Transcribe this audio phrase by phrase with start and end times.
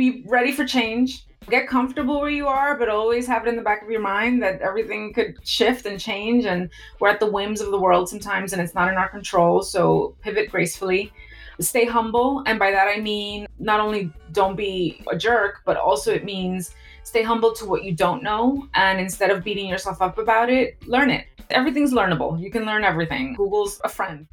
[0.00, 1.26] be ready for change.
[1.50, 4.42] Get comfortable where you are, but always have it in the back of your mind
[4.42, 6.46] that everything could shift and change.
[6.46, 9.62] And we're at the whims of the world sometimes, and it's not in our control.
[9.62, 11.12] So pivot gracefully.
[11.60, 12.42] Stay humble.
[12.46, 16.74] And by that, I mean not only don't be a jerk, but also it means
[17.02, 18.68] stay humble to what you don't know.
[18.72, 21.26] And instead of beating yourself up about it, learn it.
[21.50, 22.40] Everything's learnable.
[22.40, 23.34] You can learn everything.
[23.34, 24.26] Google's a friend.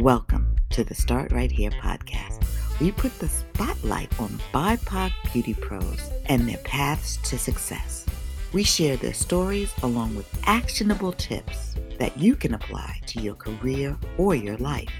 [0.00, 2.44] Welcome to the Start Right Here podcast.
[2.80, 8.04] We put the spotlight on BIPOC beauty pros and their paths to success.
[8.52, 13.96] We share their stories along with actionable tips that you can apply to your career
[14.18, 14.92] or your life.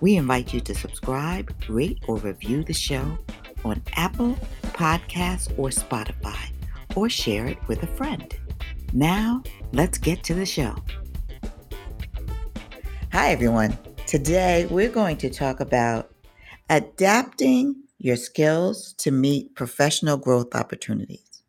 [0.00, 3.16] We invite you to subscribe, rate, or review the show
[3.64, 6.50] on Apple Podcasts or Spotify,
[6.96, 8.36] or share it with a friend.
[8.92, 10.74] Now, let's get to the show.
[13.12, 13.78] Hi, everyone.
[14.12, 16.14] Today, we're going to talk about
[16.68, 21.42] adapting your skills to meet professional growth opportunities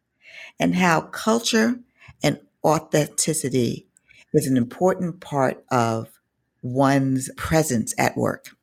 [0.61, 1.75] and how culture
[2.23, 3.89] and authenticity
[4.33, 6.07] is an important part of
[6.61, 8.55] one's presence at work.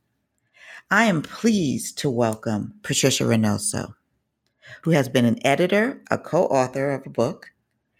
[0.91, 3.97] I am pleased to welcome Patricia Reynoso,
[4.81, 7.51] who has been an editor, a co author of a book.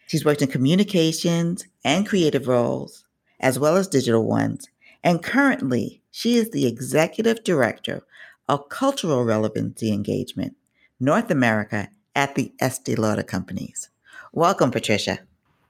[0.07, 3.05] She's worked in communications and creative roles,
[3.39, 4.67] as well as digital ones,
[5.03, 8.03] and currently, she is the executive director
[8.49, 10.57] of cultural relevancy engagement,
[10.99, 13.91] North America at the Estee Lauder Companies.
[14.33, 15.21] Welcome, Patricia.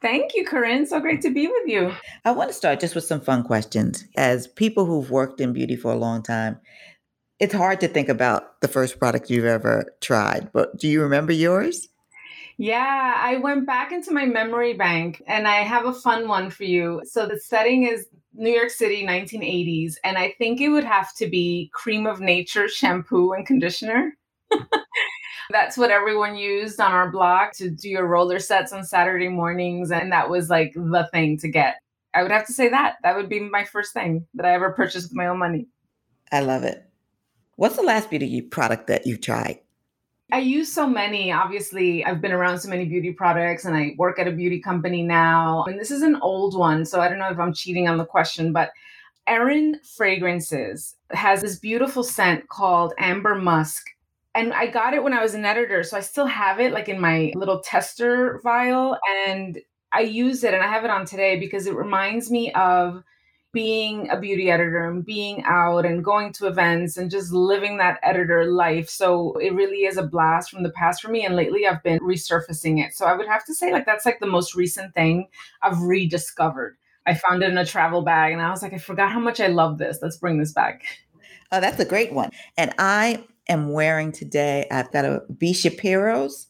[0.01, 0.87] Thank you, Corinne.
[0.87, 1.93] So great to be with you.
[2.25, 4.07] I want to start just with some fun questions.
[4.17, 6.59] As people who've worked in beauty for a long time,
[7.39, 11.33] it's hard to think about the first product you've ever tried, but do you remember
[11.33, 11.89] yours?
[12.61, 16.65] Yeah, I went back into my memory bank and I have a fun one for
[16.65, 17.01] you.
[17.07, 21.27] So the setting is New York City, 1980s, and I think it would have to
[21.27, 24.13] be Cream of Nature shampoo and conditioner.
[25.51, 29.91] That's what everyone used on our block to do your roller sets on Saturday mornings.
[29.91, 31.77] And that was like the thing to get.
[32.13, 32.97] I would have to say that.
[33.03, 35.67] That would be my first thing that I ever purchased with my own money.
[36.31, 36.85] I love it.
[37.57, 39.61] What's the last beauty product that you've tried?
[40.33, 41.33] I use so many.
[41.33, 45.03] Obviously, I've been around so many beauty products and I work at a beauty company
[45.03, 45.65] now.
[45.65, 46.85] And this is an old one.
[46.85, 48.71] So I don't know if I'm cheating on the question, but
[49.27, 53.87] Aerin Fragrances has this beautiful scent called Amber Musk.
[54.35, 55.83] And I got it when I was an editor.
[55.83, 58.97] So I still have it like in my little tester vial.
[59.27, 59.59] And
[59.93, 63.03] I use it and I have it on today because it reminds me of
[63.53, 67.99] being a beauty editor and being out and going to events and just living that
[68.03, 68.89] editor life.
[68.89, 71.25] So it really is a blast from the past for me.
[71.25, 72.95] And lately I've been resurfacing it.
[72.95, 75.29] So I would have to say, like, that's like the most recent thing
[75.63, 76.77] I've rediscovered.
[77.07, 79.41] I found it in a travel bag and I was like, I forgot how much
[79.41, 79.99] I love this.
[80.01, 80.85] Let's bring this back.
[81.51, 82.31] Oh, that's a great one.
[82.57, 86.47] And I am wearing today, I've got a Bee Shapiro's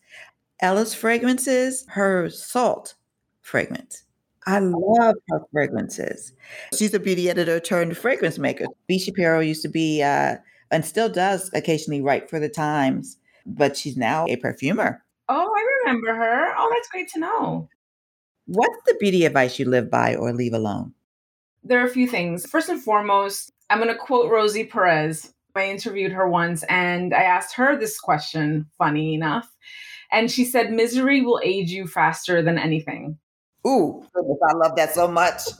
[0.61, 2.95] Ellis fragrances, her salt
[3.41, 4.05] fragrance.
[4.51, 6.33] I love her fragrances.
[6.77, 8.67] She's a beauty editor turned fragrance maker.
[8.89, 10.37] Bee Shapiro used to be, uh,
[10.73, 13.17] and still does occasionally write for the Times,
[13.47, 15.05] but she's now a perfumer.
[15.29, 16.55] Oh, I remember her.
[16.59, 17.69] Oh, that's great to know.
[18.47, 20.95] What's the beauty advice you live by or leave alone?
[21.63, 22.45] There are a few things.
[22.45, 25.33] First and foremost, I'm going to quote Rosie Perez.
[25.55, 29.49] I interviewed her once and I asked her this question, funny enough.
[30.11, 33.19] And she said, Misery will age you faster than anything.
[33.67, 35.41] Ooh, I love that so much.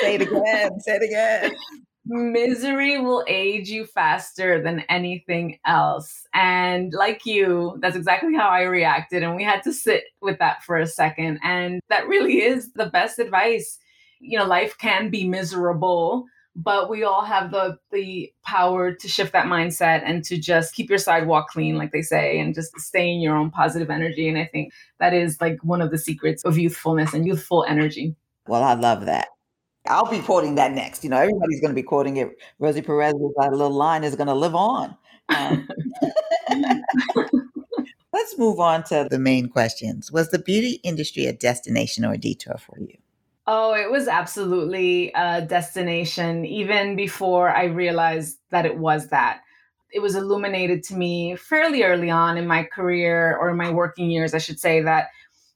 [0.00, 0.80] say it again.
[0.80, 1.56] Say it again.
[2.04, 6.26] Misery will age you faster than anything else.
[6.34, 9.22] And like you, that's exactly how I reacted.
[9.22, 11.38] And we had to sit with that for a second.
[11.44, 13.78] And that really is the best advice.
[14.18, 19.32] You know, life can be miserable, but we all have the the power to shift
[19.32, 23.10] that mindset and to just keep your sidewalk clean like they say and just stay
[23.10, 24.28] in your own positive energy.
[24.28, 28.14] And i think that is like one of the secrets of youthfulness and youthful energy.
[28.46, 29.28] Well i love that.
[29.88, 31.02] I'll be quoting that next.
[31.02, 32.30] You know everybody's going to be quoting it.
[32.58, 34.96] Rosie perez's little line is going to live on.
[35.28, 35.68] Um,
[38.12, 40.12] let's move on to the main questions.
[40.12, 42.96] Was the beauty industry a destination or a detour for you
[43.46, 49.40] Oh, it was absolutely a destination, even before I realized that it was that.
[49.92, 54.10] It was illuminated to me fairly early on in my career or in my working
[54.10, 55.08] years, I should say, that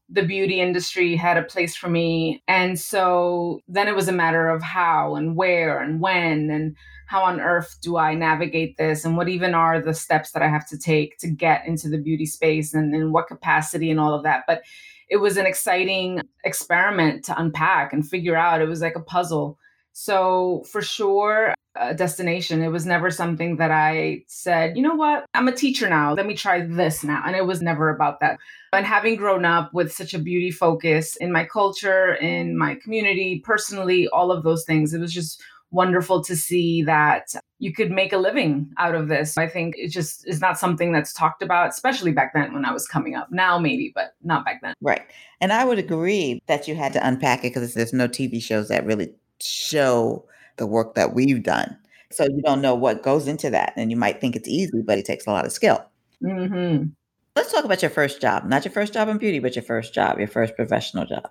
[0.08, 2.42] the beauty industry had a place for me.
[2.48, 7.22] And so then it was a matter of how and where and when and how
[7.22, 10.68] on earth do I navigate this and what even are the steps that I have
[10.68, 14.24] to take to get into the beauty space and in what capacity and all of
[14.24, 14.44] that.
[14.46, 14.62] But
[15.08, 18.60] it was an exciting experiment to unpack and figure out.
[18.60, 19.58] It was like a puzzle.
[19.92, 22.62] So for sure, a destination.
[22.62, 26.14] It was never something that I said, you know what, I'm a teacher now.
[26.14, 27.22] Let me try this now.
[27.26, 28.38] And it was never about that.
[28.72, 33.40] And having grown up with such a beauty focus in my culture, in my community,
[33.44, 38.12] personally, all of those things, it was just wonderful to see that you could make
[38.12, 39.36] a living out of this.
[39.36, 42.72] I think it just is not something that's talked about, especially back then when I
[42.72, 43.28] was coming up.
[43.30, 44.74] Now, maybe, but not back then.
[44.80, 45.02] Right.
[45.40, 48.68] And I would agree that you had to unpack it because there's no TV shows
[48.68, 50.24] that really show
[50.56, 51.76] the work that we've done.
[52.10, 53.72] So you don't know what goes into that.
[53.76, 55.84] And you might think it's easy, but it takes a lot of skill.
[56.22, 56.88] Mm-hmm.
[57.34, 58.44] Let's talk about your first job.
[58.44, 61.30] Not your first job in beauty, but your first job, your first professional job.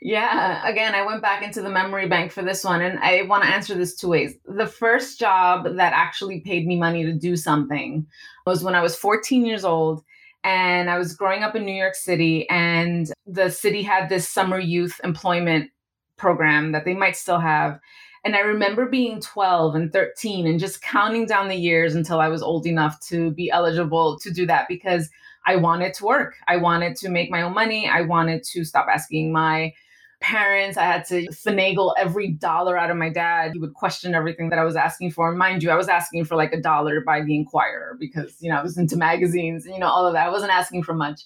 [0.00, 3.44] Yeah, again, I went back into the memory bank for this one, and I want
[3.44, 4.34] to answer this two ways.
[4.46, 8.06] The first job that actually paid me money to do something
[8.46, 10.02] was when I was 14 years old,
[10.42, 14.58] and I was growing up in New York City, and the city had this summer
[14.58, 15.70] youth employment
[16.16, 17.78] program that they might still have.
[18.24, 22.28] And I remember being 12 and 13 and just counting down the years until I
[22.28, 25.10] was old enough to be eligible to do that because
[25.46, 26.36] I wanted to work.
[26.48, 27.88] I wanted to make my own money.
[27.88, 29.72] I wanted to stop asking my
[30.20, 30.78] parents.
[30.78, 33.52] I had to finagle every dollar out of my dad.
[33.52, 35.30] He would question everything that I was asking for.
[35.32, 38.56] Mind you, I was asking for like a dollar buy the Inquirer because, you know,
[38.56, 40.26] I was into magazines and, you know, all of that.
[40.26, 41.20] I wasn't asking for much.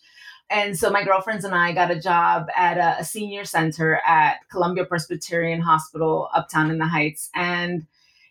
[0.51, 4.39] And so my girlfriends and I got a job at a, a senior center at
[4.51, 7.31] Columbia Presbyterian Hospital, uptown in the Heights.
[7.35, 7.87] And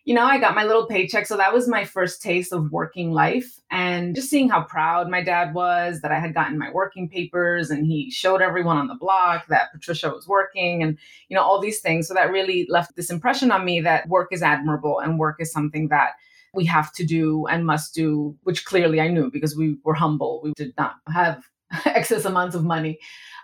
[0.07, 1.27] you know, I got my little paycheck.
[1.27, 5.21] So that was my first taste of working life and just seeing how proud my
[5.21, 8.95] dad was that I had gotten my working papers and he showed everyone on the
[8.95, 12.07] block that Patricia was working and, you know, all these things.
[12.07, 15.51] So that really left this impression on me that work is admirable and work is
[15.51, 16.11] something that
[16.53, 20.39] we have to do and must do, which clearly I knew because we were humble.
[20.41, 21.43] We did not have
[21.85, 22.99] excess amounts of money.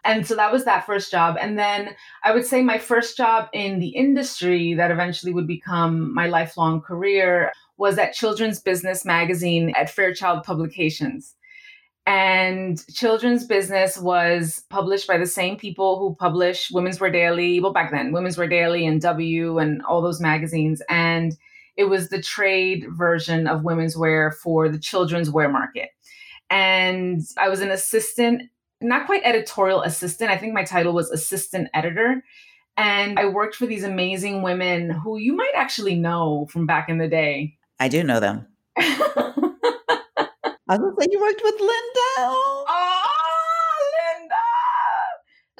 [0.05, 1.37] And so that was that first job.
[1.39, 6.13] And then I would say my first job in the industry that eventually would become
[6.13, 11.35] my lifelong career was at Children's Business Magazine at Fairchild Publications.
[12.05, 17.71] And Children's Business was published by the same people who publish Women's Wear Daily, well,
[17.71, 20.81] back then, Women's Wear Daily and W and all those magazines.
[20.89, 21.33] And
[21.77, 25.89] it was the trade version of women's wear for the children's wear market.
[26.49, 28.43] And I was an assistant
[28.83, 30.29] not quite editorial assistant.
[30.29, 32.23] I think my title was assistant editor.
[32.75, 36.97] And I worked for these amazing women who you might actually know from back in
[36.97, 37.55] the day.
[37.79, 38.47] I do know them.
[38.77, 42.13] I was gonna you worked with Linda.
[42.17, 42.65] Oh,
[44.17, 44.35] Linda.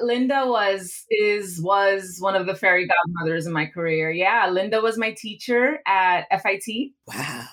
[0.00, 4.10] Linda was is was one of the fairy godmothers in my career.
[4.10, 6.94] Yeah, Linda was my teacher at FIT.
[7.06, 7.46] Wow.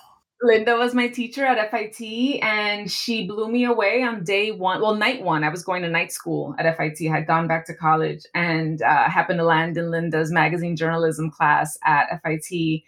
[0.43, 4.81] Linda was my teacher at FIT and she blew me away on day one.
[4.81, 7.65] Well, night one, I was going to night school at FIT, I had gone back
[7.67, 12.81] to college and uh, happened to land in Linda's magazine journalism class at FIT.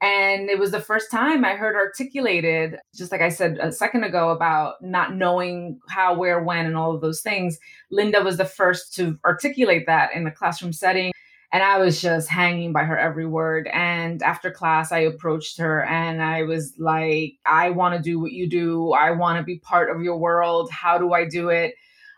[0.00, 4.04] And it was the first time I heard articulated, just like I said a second
[4.04, 7.58] ago about not knowing how, where, when, and all of those things.
[7.90, 11.12] Linda was the first to articulate that in the classroom setting
[11.52, 13.68] and I was just hanging by her every word.
[13.72, 18.32] And after class, I approached her and I was like, I want to do what
[18.32, 18.92] you do.
[18.92, 20.70] I want to be part of your world.
[20.70, 21.74] How do I do it?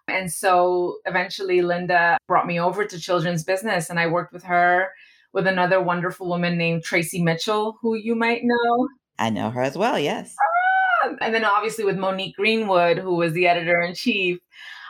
[0.07, 4.91] And so eventually, Linda brought me over to children's business, and I worked with her
[5.33, 8.89] with another wonderful woman named Tracy Mitchell, who you might know.
[9.19, 10.37] I know her as well, yes.
[11.05, 11.15] Ah!
[11.23, 14.39] And then obviously with Monique Greenwood, who was the editor in chief.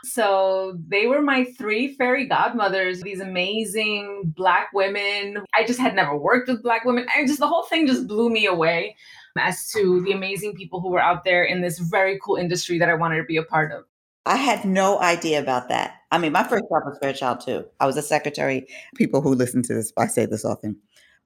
[0.05, 5.39] So they were my three fairy godmothers, these amazing Black women.
[5.55, 7.07] I just had never worked with Black women.
[7.17, 8.97] I just, the whole thing just blew me away
[9.39, 12.89] as to the amazing people who were out there in this very cool industry that
[12.89, 13.85] I wanted to be a part of.
[14.27, 15.97] I had no idea about that.
[16.11, 17.65] I mean, my first job was Fairchild too.
[17.81, 18.67] I was a secretary.
[18.95, 20.77] People who listen to this, I say this often.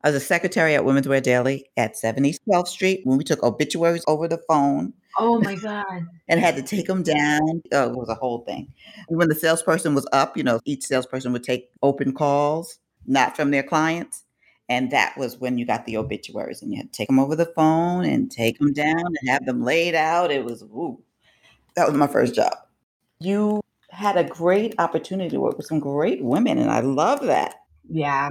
[0.04, 3.42] I was a secretary at Women's Wear Daily at 70 12th Street when we took
[3.42, 4.92] obituaries over the phone.
[5.18, 6.06] Oh my God.
[6.28, 7.62] and had to take them down.
[7.72, 8.72] Oh, it was a whole thing.
[9.08, 13.50] When the salesperson was up, you know, each salesperson would take open calls, not from
[13.50, 14.24] their clients.
[14.68, 17.34] And that was when you got the obituaries and you had to take them over
[17.34, 20.30] the phone and take them down and have them laid out.
[20.30, 21.02] It was, ooh,
[21.74, 22.52] that was my first job.
[23.18, 27.54] You had a great opportunity to work with some great women, and I love that.
[27.88, 28.28] Yeah.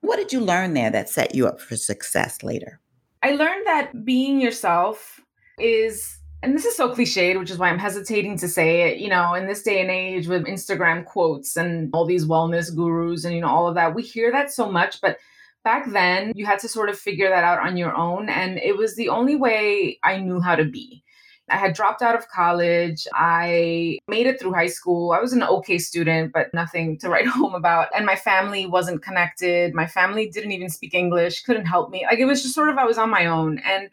[0.00, 2.80] What did you learn there that set you up for success later?
[3.22, 5.20] I learned that being yourself
[5.58, 8.98] is and this is so cliched, which is why I'm hesitating to say it.
[8.98, 13.24] You know, in this day and age with Instagram quotes and all these wellness gurus
[13.24, 15.00] and, you know, all of that, we hear that so much.
[15.00, 15.18] But
[15.64, 18.28] back then, you had to sort of figure that out on your own.
[18.28, 21.02] And it was the only way I knew how to be.
[21.50, 23.06] I had dropped out of college.
[23.14, 25.12] I made it through high school.
[25.12, 27.88] I was an okay student, but nothing to write home about.
[27.94, 29.74] And my family wasn't connected.
[29.74, 32.04] My family didn't even speak English, couldn't help me.
[32.08, 33.58] Like it was just sort of, I was on my own.
[33.58, 33.90] And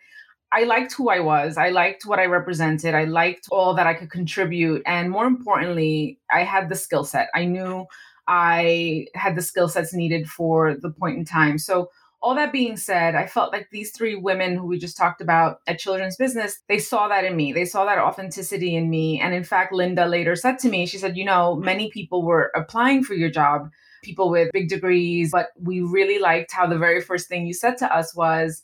[0.52, 1.58] I liked who I was.
[1.58, 2.96] I liked what I represented.
[2.96, 4.84] I liked all that I could contribute.
[4.86, 7.30] And more importantly, I had the skill set.
[7.36, 7.88] I knew
[8.28, 11.58] I had the skill sets needed for the point in time.
[11.58, 11.90] So
[12.26, 15.60] all that being said, I felt like these three women who we just talked about
[15.68, 17.54] at Children's Business, they saw that in me.
[17.54, 19.22] They saw that authenticity in me.
[19.22, 22.52] And in fact, Linda later said to me, she said, You know, many people were
[22.56, 23.70] applying for your job,
[24.04, 27.78] people with big degrees, but we really liked how the very first thing you said
[27.78, 28.64] to us was,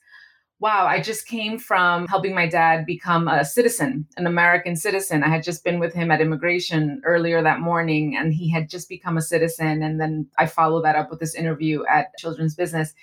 [0.59, 5.23] wow, I just came from helping my dad become a citizen, an American citizen.
[5.23, 8.87] I had just been with him at immigration earlier that morning and he had just
[8.87, 9.81] become a citizen.
[9.81, 12.93] And then I followed that up with this interview at Children's Business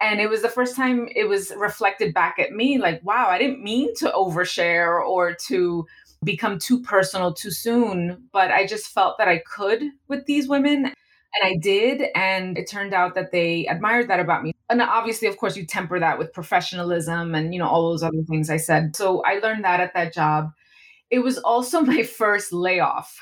[0.00, 3.38] and it was the first time it was reflected back at me like wow i
[3.38, 5.86] didn't mean to overshare or to
[6.24, 10.86] become too personal too soon but i just felt that i could with these women.
[10.86, 14.52] And i did and it turned out that they admired that about me.
[14.70, 18.22] And obviously of course you temper that with professionalism and you know all those other
[18.26, 18.96] things i said.
[18.96, 20.52] So i learned that at that job.
[21.10, 23.18] It was also my first layoff.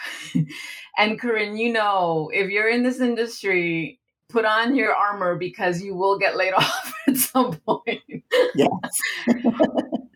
[0.97, 3.99] And corinne you know if you're in this industry
[4.35, 8.03] put on your armor because you will get laid off at some point.
[8.55, 8.99] Yes.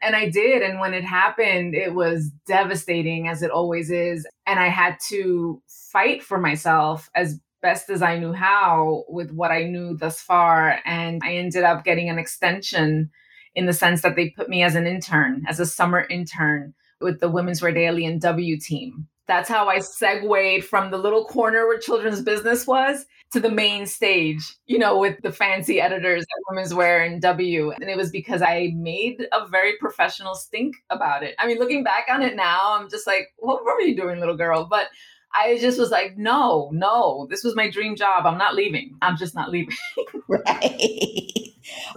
[0.03, 0.61] and I did.
[0.63, 4.27] And when it happened, it was devastating, as it always is.
[4.47, 9.53] And I had to fight for myself as best as I knew how with what
[9.53, 10.81] I knew thus far.
[10.85, 13.11] And I ended up getting an extension
[13.55, 17.21] in the sense that they put me as an intern, as a summer intern with
[17.21, 19.07] the Women's Wear Daily and W team.
[19.29, 23.87] That's how I segued from the little corner where children's business was to the main
[23.87, 27.71] stage, you know, with the fancy editors at Women's Wear and W.
[27.73, 31.35] And it was because I made a very professional stink about it.
[31.39, 34.37] I mean, looking back on it now, I'm just like, what were you doing, little
[34.37, 34.67] girl?
[34.69, 34.87] But
[35.35, 38.25] I just was like, no, no, this was my dream job.
[38.25, 38.97] I'm not leaving.
[39.03, 39.77] I'm just not leaving.
[40.29, 40.81] right.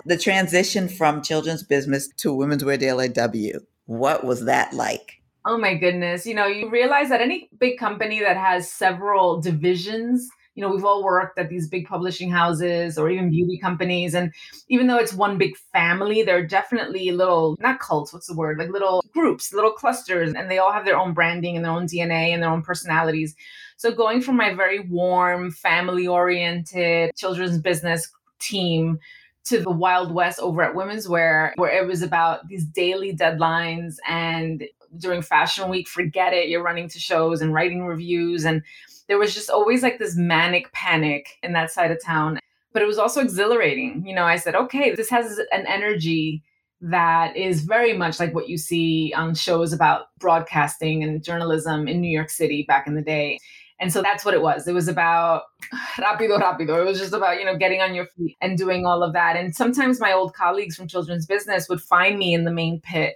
[0.05, 5.20] The transition from children's business to Women's Wear Daily W, what was that like?
[5.45, 6.25] Oh my goodness.
[6.25, 10.85] You know, you realize that any big company that has several divisions, you know, we've
[10.85, 14.13] all worked at these big publishing houses or even beauty companies.
[14.13, 14.31] And
[14.67, 18.59] even though it's one big family, there are definitely little, not cults, what's the word?
[18.59, 21.87] Like little groups, little clusters, and they all have their own branding and their own
[21.87, 23.33] DNA and their own personalities.
[23.77, 28.99] So going from my very warm, family oriented children's business team
[29.45, 33.95] to the Wild West over at Women's Wear, where it was about these daily deadlines
[34.07, 34.63] and
[34.97, 38.61] during fashion week forget it you're running to shows and writing reviews and
[39.07, 42.39] there was just always like this manic panic in that side of town
[42.73, 46.43] but it was also exhilarating you know i said okay this has an energy
[46.81, 52.01] that is very much like what you see on shows about broadcasting and journalism in
[52.01, 53.37] new york city back in the day
[53.81, 54.67] and so that's what it was.
[54.67, 55.41] It was about
[55.97, 56.79] rapido, rapido.
[56.79, 59.35] It was just about, you know, getting on your feet and doing all of that.
[59.35, 63.15] And sometimes my old colleagues from children's business would find me in the main pit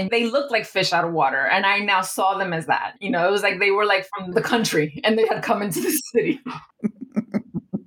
[0.00, 2.94] and they looked like fish out of water and i now saw them as that
[3.00, 3.28] you know?
[3.28, 5.90] It was like they were like from the country and they had come into the
[6.12, 6.40] city.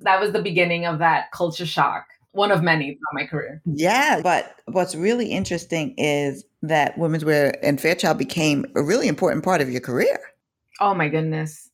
[0.02, 3.62] That was the beginning of that culture shock one of many throughout my career.
[3.66, 9.44] Yeah but what's really interesting is that women's wear and fairchild became a really important
[9.44, 10.20] part of your career.
[10.80, 11.70] Oh my goodness.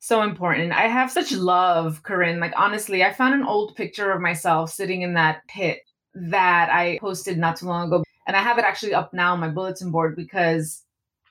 [0.00, 0.72] So important.
[0.72, 2.40] I have such love corinne.
[2.40, 5.80] Like honestly i found an old picture of myself sitting in that pit
[6.14, 9.40] that i posted not too long ago and I have it actually up now on
[9.40, 10.82] my bulletin board because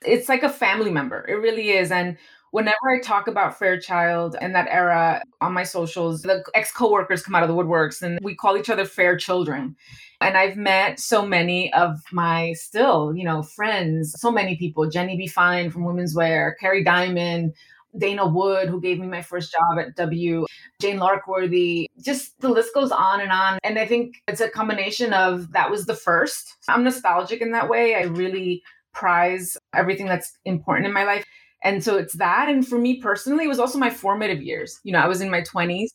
[0.04, 1.24] it's like a family member.
[1.28, 1.90] It really is.
[1.90, 2.16] And
[2.50, 7.34] whenever I talk about Fairchild and that era on my socials, the ex coworkers come
[7.34, 9.74] out of the woodworks and we call each other fair children.
[10.20, 15.16] And I've met so many of my still, you know, friends, so many people, Jenny
[15.16, 15.26] B.
[15.26, 17.54] Fine from Women's Wear, Kerry Diamond,
[17.98, 20.46] Dana Wood, who gave me my first job at W,
[20.80, 23.58] Jane Larkworthy, just the list goes on and on.
[23.62, 26.56] And I think it's a combination of that was the first.
[26.68, 27.94] I'm nostalgic in that way.
[27.94, 31.24] I really prize everything that's important in my life.
[31.62, 32.48] And so it's that.
[32.48, 34.78] And for me personally, it was also my formative years.
[34.84, 35.88] You know, I was in my 20s.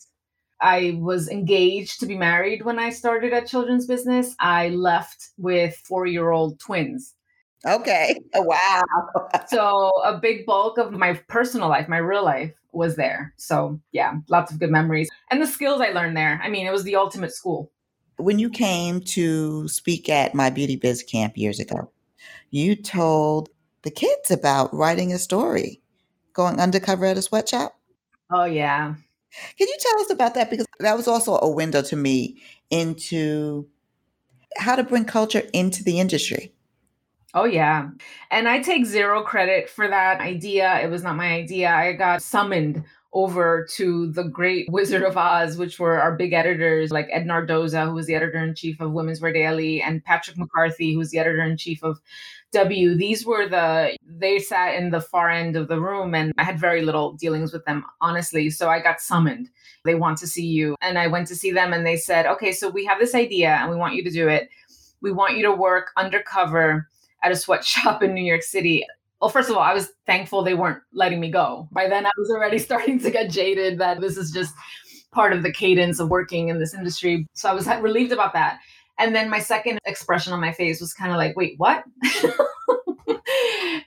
[0.62, 4.36] I was engaged to be married when I started at Children's Business.
[4.40, 7.16] I left with four year old twins.
[7.66, 8.20] Okay.
[8.36, 8.84] Oh, wow.
[9.48, 13.34] so a big bulk of my personal life, my real life was there.
[13.38, 15.10] So yeah, lots of good memories.
[15.32, 16.40] And the skills I learned there.
[16.44, 17.72] I mean, it was the ultimate school.
[18.18, 21.92] When you came to speak at my beauty biz camp years ago,
[22.52, 23.50] you told
[23.82, 25.82] the kids about writing a story,
[26.34, 27.76] going undercover at a sweatshop.
[28.32, 28.96] Oh yeah.
[29.58, 30.50] Can you tell us about that?
[30.50, 33.68] Because that was also a window to me into
[34.58, 36.54] how to bring culture into the industry.
[37.34, 37.90] Oh, yeah.
[38.32, 40.80] And I take zero credit for that idea.
[40.80, 41.70] It was not my idea.
[41.70, 42.84] I got summoned
[43.14, 47.86] over to the great Wizard of Oz, which were our big editors like Ed Nardoza,
[47.86, 51.12] who was the editor in chief of Women's Wear Daily, and Patrick McCarthy, who was
[51.12, 52.00] the editor in chief of
[52.52, 52.96] W.
[52.96, 56.60] These were the, they sat in the far end of the room, and I had
[56.60, 58.50] very little dealings with them, honestly.
[58.50, 59.50] So I got summoned.
[59.86, 60.76] They want to see you.
[60.82, 63.52] And I went to see them, and they said, okay, so we have this idea,
[63.52, 64.50] and we want you to do it.
[65.02, 66.90] We want you to work undercover
[67.24, 68.86] at a sweatshop in New York City.
[69.22, 71.68] Well, first of all, I was thankful they weren't letting me go.
[71.72, 74.54] By then, I was already starting to get jaded that this is just
[75.12, 77.28] part of the cadence of working in this industry.
[77.34, 78.60] So I was relieved about that.
[79.00, 81.86] And then my second expression on my face was kind of like, wait, what?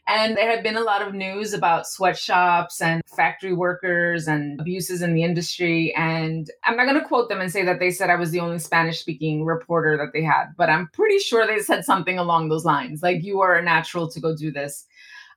[0.08, 5.02] and there had been a lot of news about sweatshops and factory workers and abuses
[5.02, 5.94] in the industry.
[5.94, 8.40] And I'm not going to quote them and say that they said I was the
[8.40, 12.48] only Spanish speaking reporter that they had, but I'm pretty sure they said something along
[12.48, 14.86] those lines like, you are a natural to go do this.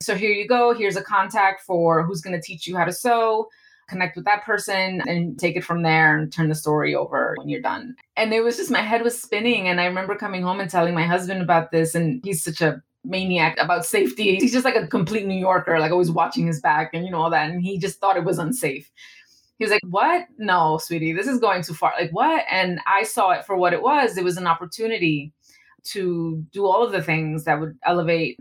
[0.01, 0.74] So here you go.
[0.74, 3.50] Here's a contact for who's going to teach you how to sew
[3.88, 7.50] connect with that person and take it from there and turn the story over when
[7.50, 7.96] you're done.
[8.18, 9.68] And it was just my head was spinning.
[9.68, 11.96] And I remember coming home and telling my husband about this.
[11.96, 14.36] And he's such a maniac about safety.
[14.38, 17.22] He's just like a complete New Yorker, like always watching his back and you know
[17.22, 17.50] all that.
[17.50, 18.89] And he just thought it was unsafe.
[19.58, 20.25] He was like, What?
[20.38, 21.94] No, sweetie, this is going too far.
[22.00, 22.44] Like, what?
[22.51, 24.18] And I saw it for what it was.
[24.18, 25.32] It was an opportunity
[25.86, 28.39] to do all of the things that would elevate.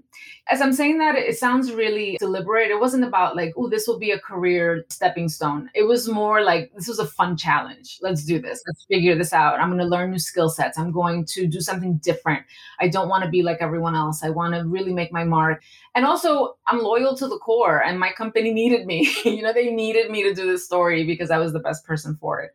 [0.49, 2.71] As I'm saying that, it sounds really deliberate.
[2.71, 5.71] It wasn't about like, oh, this will be a career stepping stone.
[5.75, 7.99] It was more like, this was a fun challenge.
[8.03, 8.63] Let's do this.
[8.67, 9.61] Let's figure this out.
[9.61, 10.79] I'm going to learn new skill sets.
[10.79, 12.45] I'm going to do something different.
[12.81, 14.23] I don't want to be like everyone else.
[14.23, 15.63] I want to really make my mark.
[15.95, 19.13] And also, I'm loyal to the core, and my company needed me.
[19.25, 22.17] you know, they needed me to do this story because I was the best person
[22.17, 22.53] for it.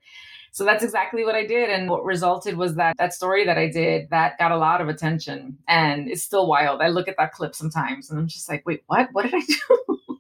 [0.52, 1.70] So that's exactly what I did.
[1.70, 4.90] And what resulted was that that story that I did that got a lot of
[4.90, 6.82] attention and it's still wild.
[6.82, 9.10] I look at that clip sometimes and I'm just like, wait, what?
[9.12, 10.00] What did I do?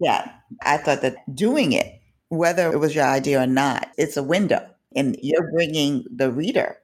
[0.00, 0.32] Yeah.
[0.62, 4.68] I thought that doing it, whether it was your idea or not, it's a window
[4.96, 6.76] and you're bringing the reader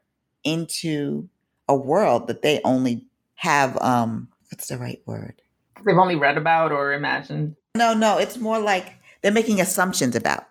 [0.45, 1.29] into
[1.69, 3.05] a world that they only
[3.35, 5.43] have, um, what's the right word?
[5.85, 7.57] They've only read about or imagined.
[7.75, 10.47] No, no, it's more like they're making assumptions about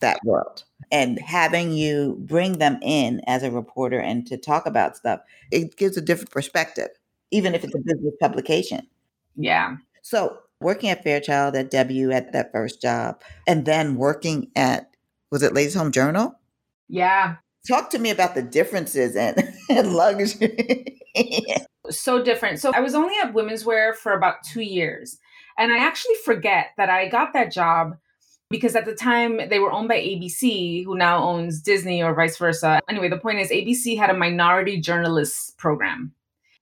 [0.00, 4.96] that world and having you bring them in as a reporter and to talk about
[4.96, 6.88] stuff it gives a different perspective
[7.30, 8.86] even if it's a business publication.
[9.36, 9.76] Yeah.
[10.02, 14.90] So working at fairchild at w at that first job and then working at
[15.30, 16.38] was it ladies home journal?
[16.88, 17.36] Yeah.
[17.66, 19.34] Talk to me about the differences in,
[19.68, 21.00] in luxury.
[21.90, 22.60] So different.
[22.60, 25.18] So i was only at women's wear for about two years
[25.58, 27.96] and i actually forget that i got that job
[28.50, 32.36] because at the time they were owned by ABC, who now owns Disney or vice
[32.36, 32.80] versa.
[32.88, 36.12] Anyway, the point is, ABC had a minority journalists program.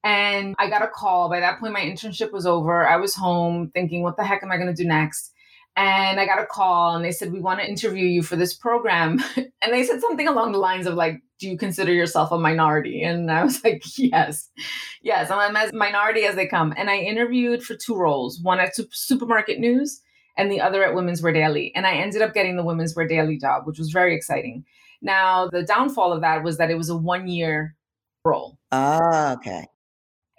[0.03, 1.31] And I got a call.
[1.31, 2.87] By that point, my internship was over.
[2.87, 5.33] I was home thinking, what the heck am I going to do next?
[5.77, 8.55] And I got a call and they said, We want to interview you for this
[8.55, 9.23] program.
[9.37, 13.03] and they said something along the lines of, like, do you consider yourself a minority?
[13.03, 14.49] And I was like, yes,
[15.03, 16.73] yes, I'm as minority as they come.
[16.77, 20.01] And I interviewed for two roles one at Supermarket News
[20.37, 21.73] and the other at Women's Wear Daily.
[21.75, 24.65] And I ended up getting the Women's Wear Daily job, which was very exciting.
[25.01, 27.77] Now, the downfall of that was that it was a one year
[28.25, 28.59] role.
[28.73, 29.67] Ah, okay.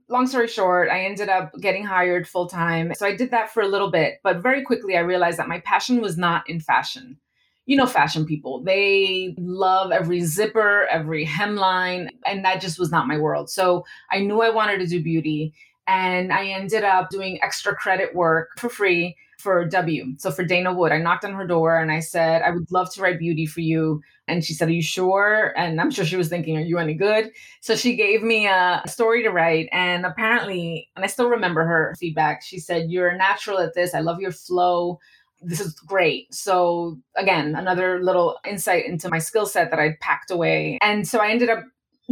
[0.07, 2.93] Long story short, I ended up getting hired full time.
[2.95, 5.59] So I did that for a little bit, but very quickly I realized that my
[5.61, 7.17] passion was not in fashion.
[7.65, 13.07] You know, fashion people, they love every zipper, every hemline, and that just was not
[13.07, 13.49] my world.
[13.49, 15.51] So I knew I wanted to do beauty,
[15.87, 20.15] and I ended up doing extra credit work for free for W.
[20.17, 22.91] So for Dana Wood, I knocked on her door and I said, I would love
[22.95, 24.01] to write beauty for you.
[24.27, 25.53] And she said, Are you sure?
[25.55, 27.31] And I'm sure she was thinking, Are you any good?
[27.61, 29.69] So she gave me a story to write.
[29.71, 33.93] And apparently, and I still remember her feedback, she said, You're natural at this.
[33.93, 34.97] I love your flow.
[35.43, 36.33] This is great.
[36.33, 40.79] So, again, another little insight into my skill set that I packed away.
[40.81, 41.59] And so I ended up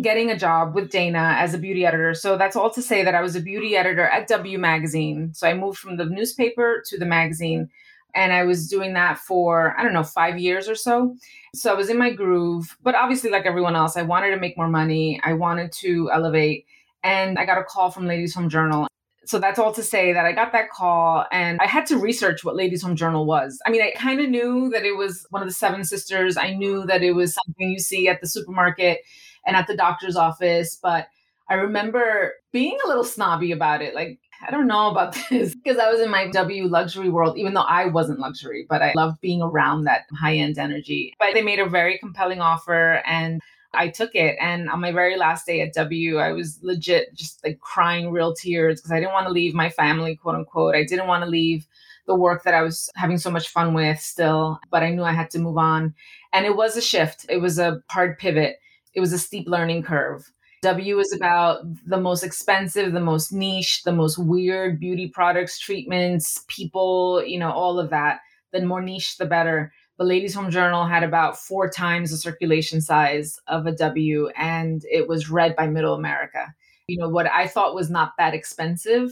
[0.01, 2.13] getting a job with Dana as a beauty editor.
[2.13, 5.34] So that's all to say that I was a beauty editor at W Magazine.
[5.34, 7.69] So I moved from the newspaper to the magazine.
[8.15, 11.15] And I was doing that for, I don't know, five years or so.
[11.56, 12.77] So I was in my groove.
[12.84, 15.19] But obviously, like everyone else, I wanted to make more money.
[15.23, 16.65] I wanted to elevate.
[17.03, 18.88] And I got a call from Ladies Home Journal.
[19.25, 22.43] So that's all to say that I got that call and I had to research
[22.43, 23.60] what Ladies Home Journal was.
[23.65, 26.36] I mean, I kind of knew that it was one of the seven sisters.
[26.36, 28.99] I knew that it was something you see at the supermarket
[29.45, 30.77] and at the doctor's office.
[30.82, 31.08] But
[31.49, 33.95] I remember being a little snobby about it.
[33.95, 37.53] Like, I don't know about this because I was in my W luxury world, even
[37.53, 41.13] though I wasn't luxury, but I loved being around that high end energy.
[41.19, 43.41] But they made a very compelling offer and
[43.73, 44.38] I took it.
[44.39, 48.34] And on my very last day at W, I was legit just like crying real
[48.34, 50.75] tears because I didn't want to leave my family, quote unquote.
[50.75, 51.67] I didn't want to leave
[52.06, 55.13] the work that I was having so much fun with still, but I knew I
[55.13, 55.95] had to move on.
[56.34, 58.58] And it was a shift, it was a hard pivot,
[58.93, 60.32] it was a steep learning curve.
[60.62, 66.45] W is about the most expensive, the most niche, the most weird beauty products, treatments,
[66.47, 68.19] people, you know, all of that.
[68.53, 69.73] The more niche, the better.
[69.97, 74.84] The Ladies Home Journal had about four times the circulation size of a W, and
[74.89, 76.53] it was read by middle America.
[76.88, 79.12] You know, what I thought was not that expensive,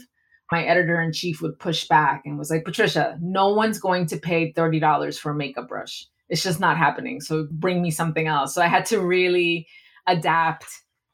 [0.51, 4.17] my editor in chief would push back and was like, Patricia, no one's going to
[4.17, 6.05] pay $30 for a makeup brush.
[6.31, 7.21] It's just not happening.
[7.21, 8.55] So bring me something else.
[8.55, 9.67] So I had to really
[10.07, 10.65] adapt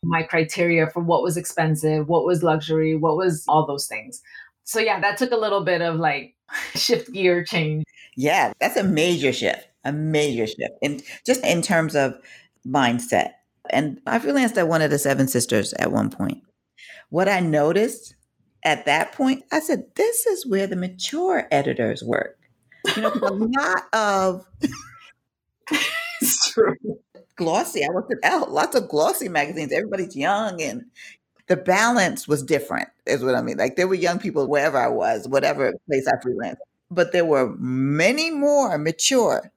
[0.03, 4.21] my criteria for what was expensive, what was luxury, what was all those things.
[4.63, 6.35] So yeah, that took a little bit of like
[6.75, 7.83] shift gear change.
[8.15, 10.73] Yeah, that's a major shift, a major shift.
[10.81, 12.15] And just in terms of
[12.65, 13.31] mindset.
[13.69, 16.41] And I freelanced at one of the Seven Sisters at one point.
[17.09, 18.15] What I noticed
[18.63, 22.37] at that point, I said, this is where the mature editors work.
[22.95, 24.45] You know, a lot of
[26.21, 26.75] it's true
[27.37, 27.85] glossy.
[27.85, 29.71] I worked at lots of glossy magazines.
[29.71, 30.85] Everybody's young and
[31.47, 33.57] the balance was different, is what I mean.
[33.57, 36.57] Like there were young people wherever I was, whatever place I freelanced.
[36.91, 39.51] But there were many more mature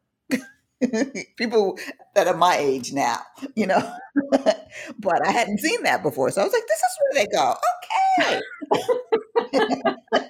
[1.37, 1.79] people
[2.15, 3.19] that are my age now,
[3.57, 3.95] you know.
[4.99, 6.31] but I hadn't seen that before.
[6.31, 7.55] So I was like, this is where they go.
[9.53, 10.21] Okay.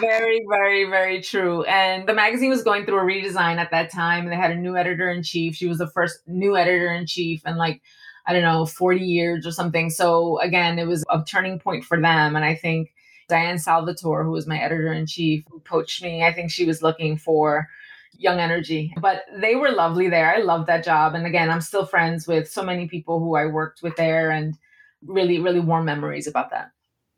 [0.00, 1.64] Very, very, very true.
[1.64, 4.24] And the magazine was going through a redesign at that time.
[4.24, 5.56] and They had a new editor in chief.
[5.56, 7.82] She was the first new editor in chief and like,
[8.26, 9.90] I don't know, 40 years or something.
[9.90, 12.36] So again, it was a turning point for them.
[12.36, 12.92] And I think
[13.28, 16.82] Diane Salvatore, who was my editor in chief, who poached me, I think she was
[16.82, 17.68] looking for
[18.16, 18.94] young energy.
[19.00, 20.34] But they were lovely there.
[20.34, 21.14] I loved that job.
[21.14, 24.56] And again, I'm still friends with so many people who I worked with there and
[25.06, 26.70] really, really warm memories about that.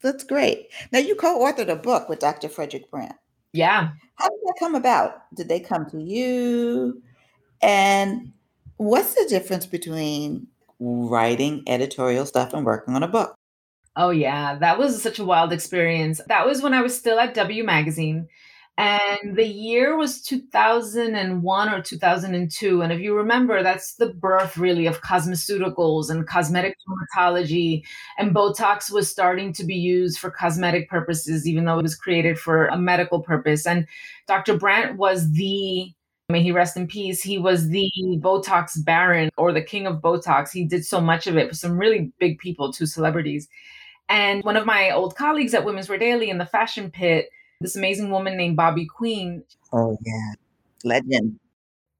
[0.02, 0.68] That's great.
[0.92, 2.48] Now you co-authored a book with Dr.
[2.48, 3.16] Frederick Brandt.
[3.52, 3.90] Yeah.
[4.16, 5.22] How did that come about?
[5.34, 7.02] Did they come to you?
[7.62, 8.32] And
[8.76, 10.46] what's the difference between
[10.78, 13.34] writing editorial stuff and working on a book?
[13.96, 16.20] Oh yeah, that was such a wild experience.
[16.28, 18.28] That was when I was still at W Magazine
[18.78, 24.86] and the year was 2001 or 2002 and if you remember that's the birth really
[24.86, 26.76] of cosmeceuticals and cosmetic
[27.16, 27.82] dermatology
[28.18, 32.38] and botox was starting to be used for cosmetic purposes even though it was created
[32.38, 33.66] for a medical purpose.
[33.66, 33.86] And
[34.28, 35.90] dr brandt was the
[36.28, 40.50] may he rest in peace he was the botox baron or the king of botox.
[40.50, 43.48] He did so much of it for some really big people two celebrities.
[44.08, 47.76] And one of my old colleagues at women's wear daily in the fashion pit this
[47.76, 49.44] amazing woman named Bobbi Queen.
[49.72, 50.34] Oh, yeah.
[50.84, 51.38] Legend.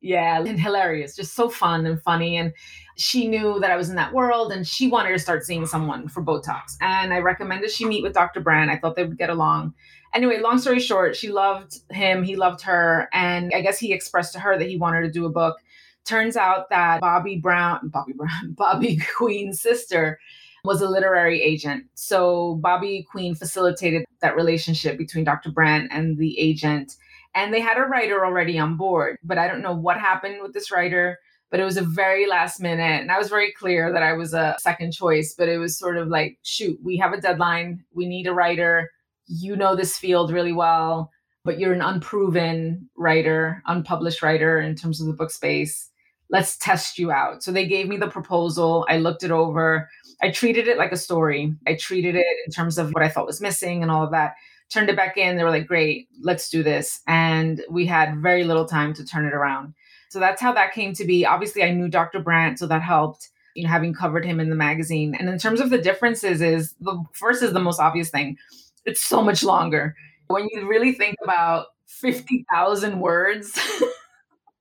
[0.01, 2.37] Yeah, and hilarious, just so fun and funny.
[2.37, 2.53] And
[2.97, 6.09] she knew that I was in that world and she wanted to start seeing someone
[6.09, 6.77] for Botox.
[6.81, 8.40] And I recommended she meet with Dr.
[8.40, 8.71] Brandt.
[8.71, 9.75] I thought they would get along.
[10.14, 13.09] Anyway, long story short, she loved him, he loved her.
[13.12, 15.57] And I guess he expressed to her that he wanted to do a book.
[16.05, 20.21] Turns out that Bobby Brown, Bobby Brown, Bobbi Queen's sister
[20.66, 21.85] was a literary agent.
[21.94, 25.50] So Bobbi Queen facilitated that relationship between Dr.
[25.50, 26.96] Brandt and the agent.
[27.35, 30.52] And they had a writer already on board, but I don't know what happened with
[30.52, 31.18] this writer.
[31.48, 33.00] But it was a very last minute.
[33.00, 35.96] And I was very clear that I was a second choice, but it was sort
[35.96, 37.85] of like, shoot, we have a deadline.
[37.94, 38.90] We need a writer.
[39.26, 41.12] You know this field really well,
[41.44, 45.88] but you're an unproven writer, unpublished writer in terms of the book space
[46.31, 47.43] let's test you out.
[47.43, 48.87] So they gave me the proposal.
[48.89, 49.89] I looked it over.
[50.23, 51.55] I treated it like a story.
[51.67, 54.35] I treated it in terms of what I thought was missing and all of that.
[54.69, 55.37] Turned it back in.
[55.37, 57.01] They were like, great, let's do this.
[57.07, 59.75] And we had very little time to turn it around.
[60.09, 61.25] So that's how that came to be.
[61.25, 62.21] Obviously, I knew Dr.
[62.21, 65.15] Brandt, so that helped, you know, having covered him in the magazine.
[65.15, 68.39] And in terms of the differences, is the first is the most obvious thing.
[68.85, 69.95] It's so much longer.
[70.29, 73.59] When you really think about 50,000 words,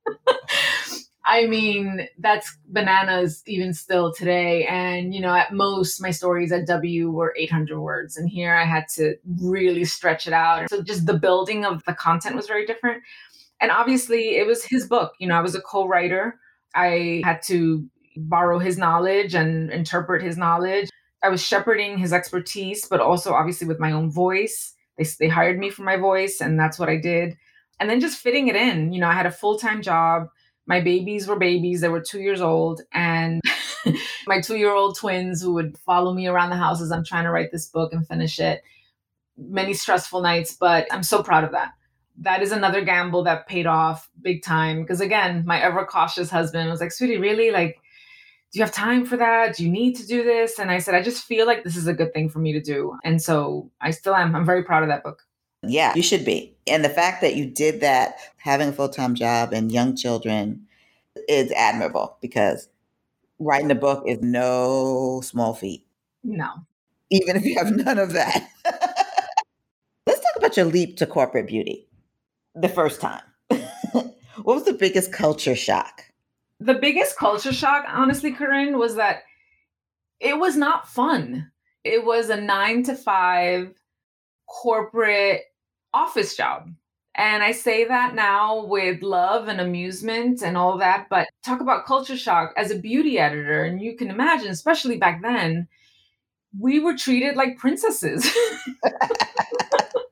[1.28, 4.64] I mean, that's bananas even still today.
[4.66, 8.16] And, you know, at most, my stories at W were 800 words.
[8.16, 10.70] And here I had to really stretch it out.
[10.70, 13.02] So just the building of the content was very different.
[13.60, 15.14] And obviously, it was his book.
[15.18, 16.38] You know, I was a co writer.
[16.76, 17.84] I had to
[18.16, 20.88] borrow his knowledge and interpret his knowledge.
[21.24, 24.74] I was shepherding his expertise, but also obviously with my own voice.
[24.96, 27.36] They, they hired me for my voice, and that's what I did.
[27.80, 28.92] And then just fitting it in.
[28.92, 30.28] You know, I had a full time job
[30.66, 33.40] my babies were babies they were two years old and
[34.26, 37.24] my two year old twins who would follow me around the house as i'm trying
[37.24, 38.62] to write this book and finish it
[39.36, 41.72] many stressful nights but i'm so proud of that
[42.18, 46.70] that is another gamble that paid off big time because again my ever cautious husband
[46.70, 47.80] was like sweetie really like
[48.52, 49.56] do you have time for that?
[49.56, 50.58] Do you need to do this?
[50.58, 52.60] And I said, I just feel like this is a good thing for me to
[52.60, 52.96] do.
[53.04, 54.34] And so I still am.
[54.34, 55.22] I'm very proud of that book.
[55.62, 56.56] Yeah, you should be.
[56.66, 60.66] And the fact that you did that, having a full time job and young children,
[61.28, 62.68] is admirable because
[63.38, 65.84] writing a book is no small feat.
[66.22, 66.48] No.
[67.10, 68.48] Even if you have none of that.
[70.06, 71.88] Let's talk about your leap to corporate beauty
[72.54, 73.22] the first time.
[73.48, 74.14] what
[74.44, 76.02] was the biggest culture shock?
[76.58, 79.22] The biggest culture shock, honestly, Corinne, was that
[80.20, 81.50] it was not fun.
[81.84, 83.74] It was a nine to five
[84.48, 85.42] corporate
[85.92, 86.70] office job.
[87.14, 91.08] And I say that now with love and amusement and all that.
[91.08, 93.64] But talk about culture shock as a beauty editor.
[93.64, 95.66] And you can imagine, especially back then,
[96.58, 98.30] we were treated like princesses.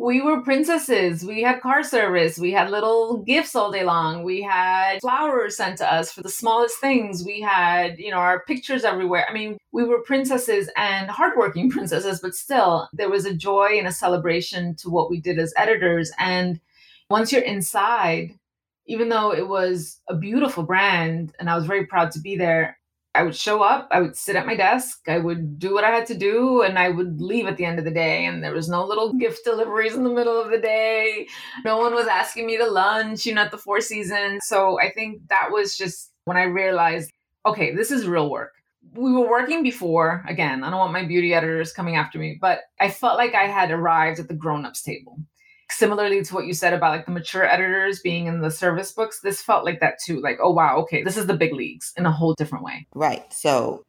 [0.00, 1.22] we were princesses.
[1.22, 2.38] We had car service.
[2.38, 4.22] We had little gifts all day long.
[4.22, 7.22] We had flowers sent to us for the smallest things.
[7.22, 9.26] We had, you know, our pictures everywhere.
[9.28, 13.86] I mean, we were princesses and hardworking princesses, but still, there was a joy and
[13.86, 16.10] a celebration to what we did as editors.
[16.18, 16.60] And
[17.10, 18.38] once you're inside,
[18.86, 22.78] even though it was a beautiful brand and I was very proud to be there,
[23.14, 25.90] I would show up, I would sit at my desk, I would do what I
[25.90, 28.24] had to do, and I would leave at the end of the day.
[28.24, 31.26] And there was no little gift deliveries in the middle of the day.
[31.64, 34.42] No one was asking me to lunch, you know, at the Four Seasons.
[34.44, 37.10] So I think that was just when I realized,
[37.44, 38.52] okay, this is real work.
[38.94, 42.60] We were working before, again, I don't want my beauty editors coming after me, but
[42.80, 45.18] I felt like I had arrived at the grown ups table
[45.70, 49.20] similarly to what you said about like the mature editors being in the service books,
[49.20, 50.20] this felt like that too.
[50.20, 52.86] Like, oh wow, okay, this is the big leagues in a whole different way.
[52.94, 53.30] Right.
[53.32, 53.84] So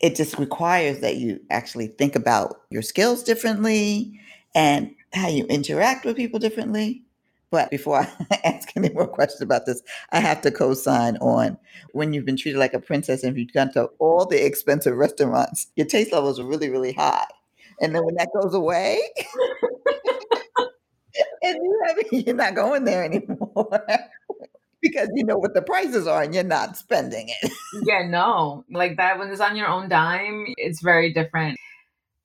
[0.00, 4.18] it just requires that you actually think about your skills differently
[4.54, 7.02] and how you interact with people differently.
[7.50, 11.58] But before I ask any more questions about this, I have to co sign on
[11.92, 15.68] when you've been treated like a princess and you've gone to all the expensive restaurants,
[15.76, 17.26] your taste levels are really, really high.
[17.80, 19.00] And then when that goes away,
[21.42, 23.86] and you have, you're not going there anymore
[24.82, 27.52] because you know what the prices are and you're not spending it.
[27.84, 31.58] yeah, no, like that when it's on your own dime, it's very different.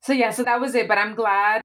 [0.01, 0.87] So yeah, so that was it.
[0.87, 1.61] But I'm glad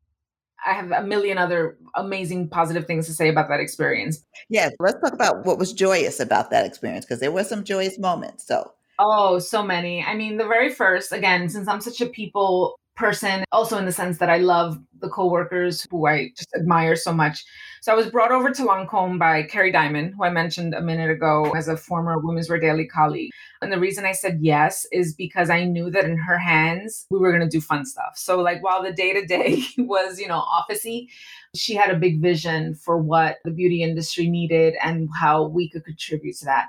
[0.64, 4.24] I have a million other amazing positive things to say about that experience.
[4.48, 7.98] Yes, let's talk about what was joyous about that experience because there were some joyous
[7.98, 8.46] moments.
[8.46, 10.02] So, oh, so many.
[10.02, 13.92] I mean, the very first, again, since I'm such a people person, also in the
[13.92, 17.44] sense that I love the coworkers who I just admire so much.
[17.80, 21.10] So I was brought over to Lancome by Kerry Diamond, who I mentioned a minute
[21.10, 23.30] ago as a former Women's Wear Daily colleague.
[23.62, 27.20] And the reason I said yes is because I knew that in her hands, we
[27.20, 28.14] were going to do fun stuff.
[28.16, 31.06] So, like, while the day to day was, you know, officey,
[31.54, 35.84] she had a big vision for what the beauty industry needed and how we could
[35.84, 36.66] contribute to that.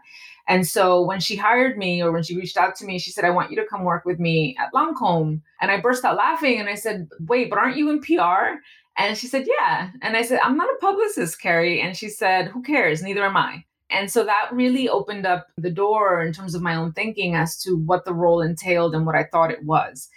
[0.50, 3.24] And so when she hired me or when she reached out to me, she said,
[3.24, 5.42] I want you to come work with me at Lancome.
[5.62, 8.58] And I burst out laughing and I said, Wait, but aren't you in PR?
[8.98, 9.92] And she said, Yeah.
[10.02, 11.80] And I said, I'm not a publicist, Kerry.
[11.80, 13.04] And she said, Who cares?
[13.04, 13.64] Neither am I.
[13.92, 17.62] And so that really opened up the door in terms of my own thinking as
[17.62, 20.10] to what the role entailed and what I thought it was.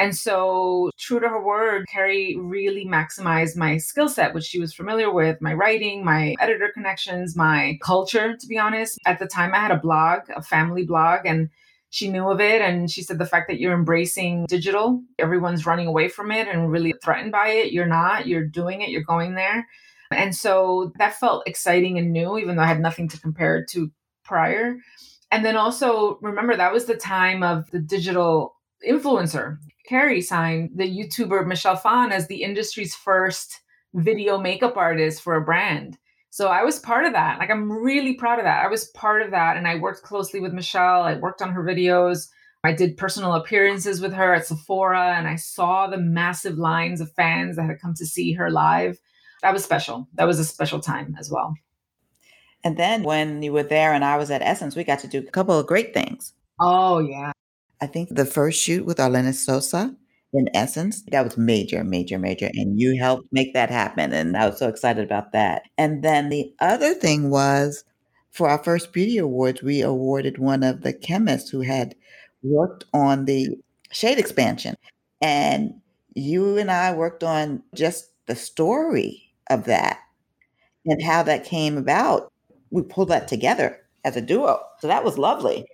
[0.00, 4.72] And so, true to her word, Kerry really maximized my skill set, which she was
[4.72, 8.98] familiar with my writing, my editor connections, my culture, to be honest.
[9.04, 11.50] At the time, I had a blog, a family blog, and
[11.90, 12.62] she knew of it.
[12.62, 16.72] And she said, the fact that you're embracing digital, everyone's running away from it and
[16.72, 17.70] really threatened by it.
[17.70, 19.68] You're not, you're doing it, you're going there.
[20.10, 23.68] And so that felt exciting and new, even though I had nothing to compare it
[23.72, 23.90] to
[24.24, 24.76] prior.
[25.30, 28.54] And then also remember that was the time of the digital
[28.88, 29.58] influencer.
[29.88, 33.60] Kerry signed the YouTuber Michelle Phan as the industry's first
[33.94, 35.98] video makeup artist for a brand.
[36.30, 37.38] So I was part of that.
[37.38, 38.64] Like I'm really proud of that.
[38.64, 41.02] I was part of that and I worked closely with Michelle.
[41.02, 42.28] I worked on her videos.
[42.62, 47.12] I did personal appearances with her at Sephora and I saw the massive lines of
[47.12, 48.98] fans that had come to see her live.
[49.42, 50.06] That was special.
[50.14, 51.54] That was a special time as well.
[52.62, 55.18] And then when you were there and I was at Essence, we got to do
[55.18, 56.34] a couple of great things.
[56.60, 57.32] Oh, yeah.
[57.80, 59.96] I think the first shoot with Arlenis Sosa
[60.32, 62.50] in essence, that was major, major, major.
[62.54, 64.12] And you helped make that happen.
[64.12, 65.62] And I was so excited about that.
[65.76, 67.84] And then the other thing was
[68.30, 71.96] for our first beauty awards, we awarded one of the chemists who had
[72.42, 73.48] worked on the
[73.90, 74.76] shade expansion.
[75.20, 75.74] And
[76.14, 79.98] you and I worked on just the story of that
[80.86, 82.32] and how that came about.
[82.70, 84.60] We pulled that together as a duo.
[84.78, 85.66] So that was lovely.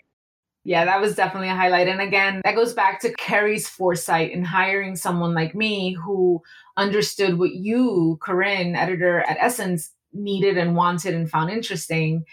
[0.67, 1.87] Yeah, that was definitely a highlight.
[1.87, 6.43] And again, that goes back to Kerry's foresight in hiring someone like me who
[6.77, 12.25] understood what you, Corinne, editor at Essence, needed and wanted and found interesting.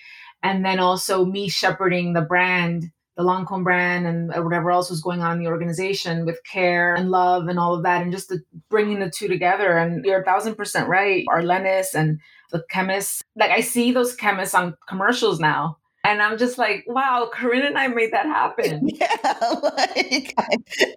[0.42, 5.22] And then also me shepherding the brand the Lancome brand and whatever else was going
[5.22, 8.42] on in the organization with care and love and all of that, and just the,
[8.70, 9.78] bringing the two together.
[9.78, 11.24] And you're a thousand percent right.
[11.30, 12.20] Arlenis and
[12.52, 15.78] the chemists, like I see those chemists on commercials now.
[16.04, 18.90] And I'm just like, wow, Corinne and I made that happen.
[18.94, 19.08] Yeah,
[19.64, 20.34] like,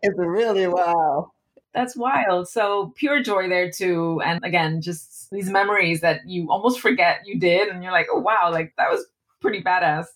[0.02, 1.32] it's really wow.
[1.74, 2.48] That's wild.
[2.48, 4.20] So pure joy there too.
[4.24, 7.68] And again, just these memories that you almost forget you did.
[7.68, 9.06] And you're like, oh, wow, like that was
[9.40, 10.06] pretty badass.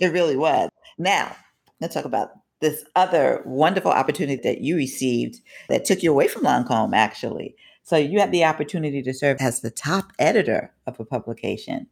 [0.00, 0.68] it really was.
[0.98, 1.34] Now,
[1.80, 2.30] let's talk about
[2.60, 7.54] this other wonderful opportunity that you received that took you away from Lancome, actually.
[7.82, 11.86] So you had the opportunity to serve as the top editor of a publication,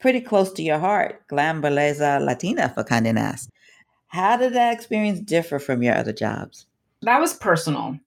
[0.00, 3.50] pretty close to your heart, Glam Belleza Latina for Condé Nast.
[4.08, 6.66] How did that experience differ from your other jobs?
[7.02, 7.98] That was personal.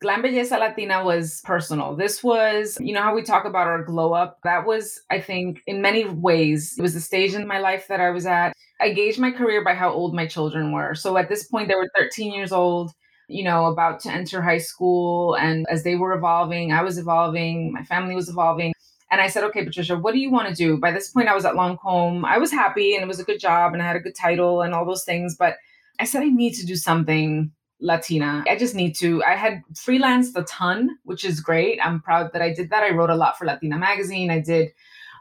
[0.00, 1.94] Glam Belleza Latina was personal.
[1.94, 4.38] This was, you know, how we talk about our glow up.
[4.44, 8.00] That was, I think, in many ways, it was the stage in my life that
[8.00, 8.54] I was at.
[8.80, 10.94] I gauged my career by how old my children were.
[10.94, 12.92] So at this point, they were 13 years old,
[13.28, 15.36] you know, about to enter high school.
[15.36, 18.72] And as they were evolving, I was evolving, my family was evolving.
[19.10, 20.78] And I said, okay, Patricia, what do you want to do?
[20.78, 22.24] By this point, I was at Lancome.
[22.24, 24.62] I was happy and it was a good job and I had a good title
[24.62, 25.36] and all those things.
[25.36, 25.56] But
[25.98, 28.44] I said, I need to do something Latina.
[28.48, 29.24] I just need to.
[29.24, 31.78] I had freelanced a ton, which is great.
[31.82, 32.82] I'm proud that I did that.
[32.82, 34.30] I wrote a lot for Latina magazine.
[34.30, 34.72] I did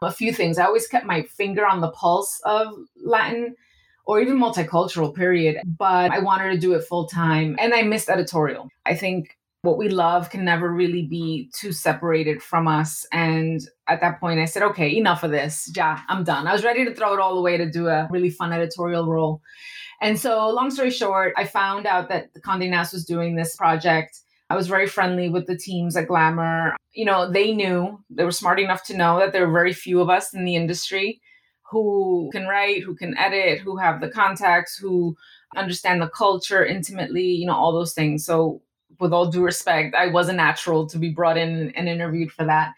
[0.01, 0.57] a few things.
[0.57, 2.73] I always kept my finger on the pulse of
[3.03, 3.55] Latin
[4.05, 5.57] or even multicultural, period.
[5.77, 7.55] But I wanted to do it full time.
[7.59, 8.69] And I missed editorial.
[8.85, 13.05] I think what we love can never really be too separated from us.
[13.11, 15.71] And at that point, I said, okay, enough of this.
[15.75, 16.47] Yeah, I'm done.
[16.47, 19.41] I was ready to throw it all away to do a really fun editorial role.
[20.01, 24.19] And so, long story short, I found out that Condé Nast was doing this project.
[24.49, 26.75] I was very friendly with the teams at Glamour.
[26.93, 29.99] You know, they knew, they were smart enough to know that there are very few
[29.99, 31.21] of us in the industry
[31.69, 35.15] who can write, who can edit, who have the contacts, who
[35.55, 38.25] understand the culture intimately, you know, all those things.
[38.25, 38.61] So,
[38.99, 42.45] with all due respect, I was a natural to be brought in and interviewed for
[42.45, 42.73] that.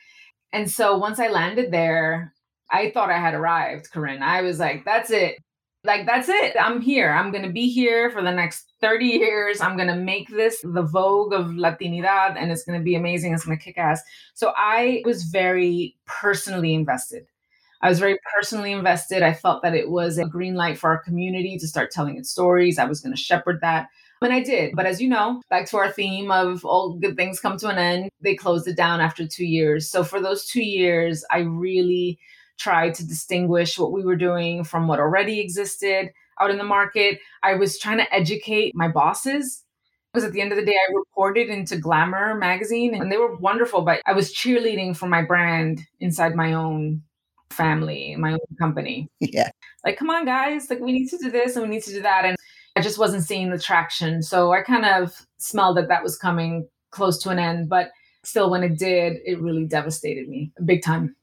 [0.53, 2.33] And so, once I landed there,
[2.69, 4.23] I thought I had arrived, Corinne.
[4.23, 5.37] I was like, that's it.
[5.83, 6.55] Like that's it.
[6.59, 7.11] I'm here.
[7.11, 9.61] I'm going to be here for the next 30 years.
[9.61, 13.33] I'm going to make this the vogue of latinidad and it's going to be amazing.
[13.33, 14.01] It's going to kick ass.
[14.35, 17.25] So i was very personally invested.
[17.81, 19.23] I was very personally invested.
[19.23, 22.29] I felt that it was a green light for our community to start telling its
[22.29, 22.77] stories.
[22.77, 23.87] I was going to shepherd that
[24.21, 24.75] and I did.
[24.75, 27.77] But as you know, back to our theme of all good things come to an
[27.77, 29.89] end, they closed it down after two years.
[29.89, 32.19] So for those two years, I really
[32.57, 37.19] tried to distinguish what we were doing from what already existed out in the market.
[37.43, 39.63] I was trying to educate my bosses
[40.13, 43.36] because at the end of the day, I reported into Glamour magazine and they were
[43.38, 47.01] wonderful, but I was cheerleading for my brand inside my own
[47.49, 49.10] family, my own company.
[49.19, 49.49] Yeah.
[49.86, 52.01] Like, come on, guys, like we need to do this and we need to do
[52.01, 52.25] that.
[52.25, 52.38] And
[52.75, 54.21] I just wasn't seeing the traction.
[54.23, 57.69] So I kind of smelled that that was coming close to an end.
[57.69, 57.91] But
[58.23, 61.15] still, when it did, it really devastated me big time.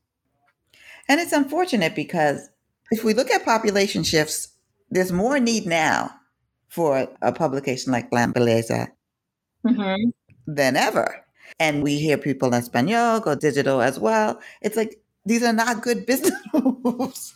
[1.08, 2.50] And it's unfortunate because
[2.90, 4.48] if we look at population shifts,
[4.90, 6.10] there's more need now
[6.68, 8.88] for a publication like Glam Belleza
[9.66, 10.10] mm-hmm.
[10.46, 11.24] than ever.
[11.58, 14.38] And we hear People en Espanol go digital as well.
[14.60, 17.34] It's like these are not good business moves.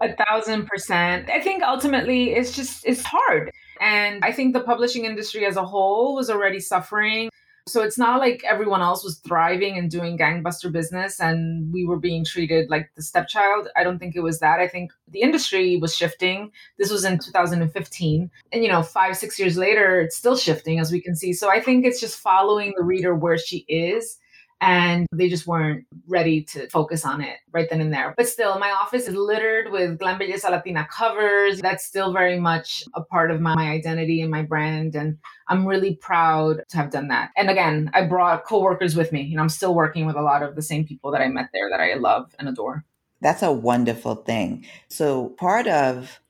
[0.00, 1.28] a thousand percent.
[1.30, 3.50] I think ultimately it's just it's hard.
[3.80, 7.30] And I think the publishing industry as a whole was already suffering
[7.68, 11.98] so it's not like everyone else was thriving and doing gangbuster business and we were
[11.98, 13.68] being treated like the stepchild.
[13.76, 14.58] I don't think it was that.
[14.58, 16.50] I think the industry was shifting.
[16.78, 18.30] This was in 2015.
[18.52, 21.32] And, you know, five, six years later, it's still shifting, as we can see.
[21.32, 24.16] So I think it's just following the reader where she is
[24.60, 28.14] and they just weren't ready to focus on it right then and there.
[28.16, 31.60] But still, my office is littered with Glam Belleza Latina covers.
[31.60, 34.96] That's still very much a part of my, my identity and my brand.
[34.96, 37.30] And I'm really proud to have done that.
[37.36, 39.22] And again, I brought coworkers with me.
[39.22, 41.50] You know, I'm still working with a lot of the same people that I met
[41.52, 42.84] there that I love and adore.
[43.20, 44.64] That's a wonderful thing.
[44.88, 46.20] So part of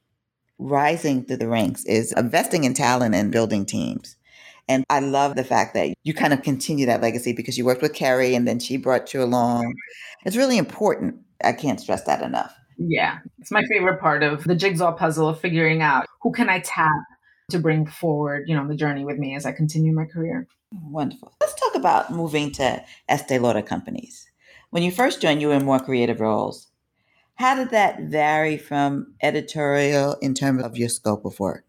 [0.59, 4.17] rising through the ranks is investing in talent and building teams.
[4.69, 7.83] And I love the fact that you kind of continue that legacy because you worked
[7.83, 9.75] with Kerry and then she brought you along.
[10.25, 11.17] It's really important.
[11.43, 12.55] I can't stress that enough.
[12.77, 16.61] Yeah, it's my favorite part of the jigsaw puzzle of figuring out who can I
[16.61, 17.03] tap
[17.51, 20.47] to bring forward, you know, the journey with me as I continue my career.
[20.83, 21.33] Wonderful.
[21.41, 24.31] Let's talk about moving to Estee Lauder companies.
[24.71, 26.69] When you first joined, you were in more creative roles.
[27.37, 31.65] How did that vary from editorial in terms of your scope of work?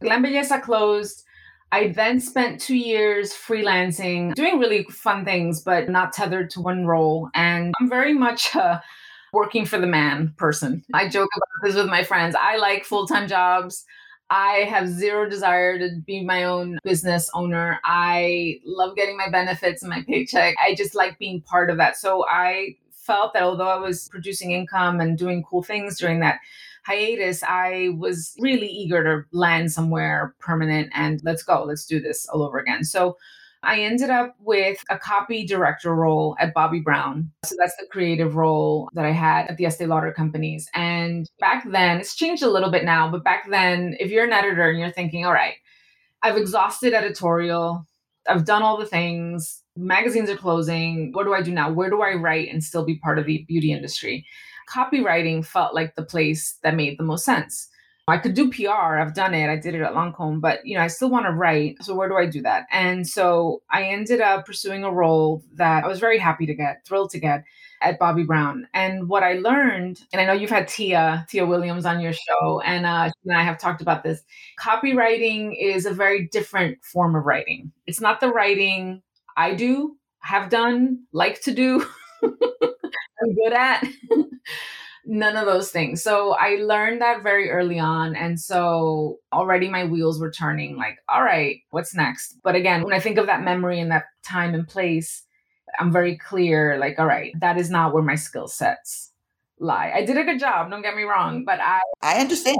[0.00, 1.24] Glam Belleza closed
[1.72, 6.86] I then spent two years freelancing, doing really fun things, but not tethered to one
[6.86, 7.30] role.
[7.34, 8.82] And I'm very much a,
[9.32, 10.84] working for the man person.
[10.94, 12.36] I joke about this with my friends.
[12.40, 13.84] I like full time jobs.
[14.30, 17.78] I have zero desire to be my own business owner.
[17.84, 20.54] I love getting my benefits and my paycheck.
[20.64, 21.96] I just like being part of that.
[21.96, 26.38] So I felt that although I was producing income and doing cool things during that
[26.84, 32.26] hiatus, I was really eager to land somewhere permanent and let's go, let's do this
[32.28, 32.84] all over again.
[32.84, 33.16] So
[33.62, 37.30] I ended up with a copy director role at Bobbi Brown.
[37.44, 40.68] So that's the creative role that I had at the Estee Lauder companies.
[40.74, 44.32] And back then, it's changed a little bit now, but back then, if you're an
[44.32, 45.54] editor and you're thinking, all right,
[46.22, 47.86] I've exhausted editorial,
[48.28, 51.12] I've done all the things, magazines are closing.
[51.12, 51.70] What do I do now?
[51.70, 54.26] Where do I write and still be part of the beauty industry?
[54.72, 57.68] Copywriting felt like the place that made the most sense.
[58.06, 58.98] I could do PR.
[58.98, 59.48] I've done it.
[59.48, 61.82] I did it at Lancome, but you know, I still want to write.
[61.82, 62.66] So where do I do that?
[62.70, 66.84] And so I ended up pursuing a role that I was very happy to get,
[66.84, 67.44] thrilled to get
[67.80, 68.68] at Bobbi Brown.
[68.74, 72.60] And what I learned, and I know you've had Tia, Tia Williams on your show,
[72.60, 74.22] and uh, and I have talked about this.
[74.60, 77.72] Copywriting is a very different form of writing.
[77.86, 79.02] It's not the writing
[79.36, 81.86] I do, have done, like to do,
[82.22, 83.84] I'm good at.
[85.06, 86.02] none of those things.
[86.02, 88.16] So I learned that very early on.
[88.16, 92.38] And so already my wheels were turning like, all right, what's next?
[92.42, 95.22] But again, when I think of that memory and that time and place,
[95.78, 99.10] I'm very clear like, all right, that is not where my skill sets
[99.58, 99.92] lie.
[99.94, 102.58] I did a good job, don't get me wrong, but I I understand.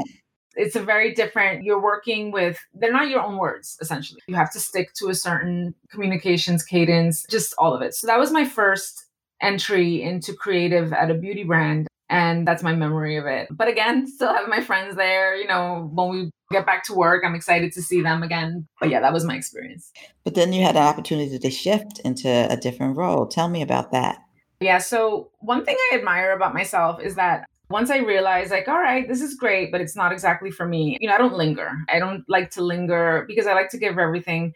[0.57, 4.20] It's a very different, you're working with, they're not your own words, essentially.
[4.28, 7.95] You have to stick to a certain communications cadence, just all of it.
[7.95, 9.03] So that was my first
[9.43, 13.49] entry into creative at a beauty brand and that's my memory of it.
[13.51, 15.37] But again, still have my friends there.
[15.37, 18.66] You know, when we get back to work, I'm excited to see them again.
[18.80, 19.91] But yeah, that was my experience.
[20.22, 23.26] But then you had an opportunity to shift into a different role.
[23.26, 24.18] Tell me about that.
[24.61, 24.78] Yeah.
[24.78, 29.09] So, one thing I admire about myself is that once I realized, like, all right,
[29.09, 31.72] this is great, but it's not exactly for me, you know, I don't linger.
[31.89, 34.53] I don't like to linger because I like to give everything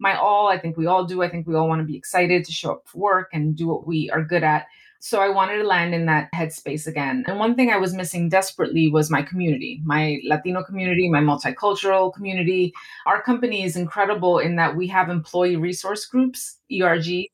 [0.00, 0.48] my all.
[0.48, 1.22] I think we all do.
[1.22, 3.68] I think we all want to be excited to show up for work and do
[3.68, 4.66] what we are good at.
[5.02, 7.24] So I wanted to land in that headspace again.
[7.26, 12.12] And one thing I was missing desperately was my community, my Latino community, my multicultural
[12.12, 12.74] community.
[13.06, 17.28] Our company is incredible in that we have employee resource groups, ERGs.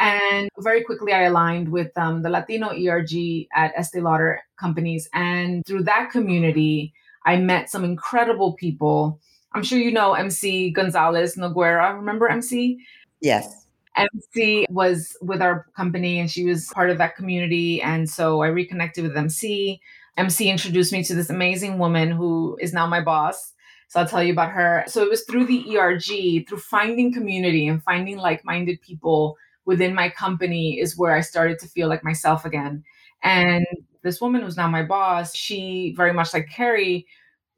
[0.00, 5.08] And very quickly, I aligned with um, the Latino ERG at Estee Lauder companies.
[5.12, 6.92] And through that community,
[7.24, 9.20] I met some incredible people.
[9.52, 11.94] I'm sure you know MC Gonzalez Noguera.
[11.94, 12.78] Remember MC?
[13.20, 13.66] Yes.
[13.96, 17.82] MC was with our company and she was part of that community.
[17.82, 19.80] And so I reconnected with MC.
[20.16, 23.52] MC introduced me to this amazing woman who is now my boss.
[23.88, 24.84] So I'll tell you about her.
[24.86, 29.94] So it was through the ERG, through finding community and finding like minded people within
[29.94, 32.84] my company, is where I started to feel like myself again.
[33.22, 33.66] And
[34.02, 37.06] this woman who's now my boss, she very much like Kerry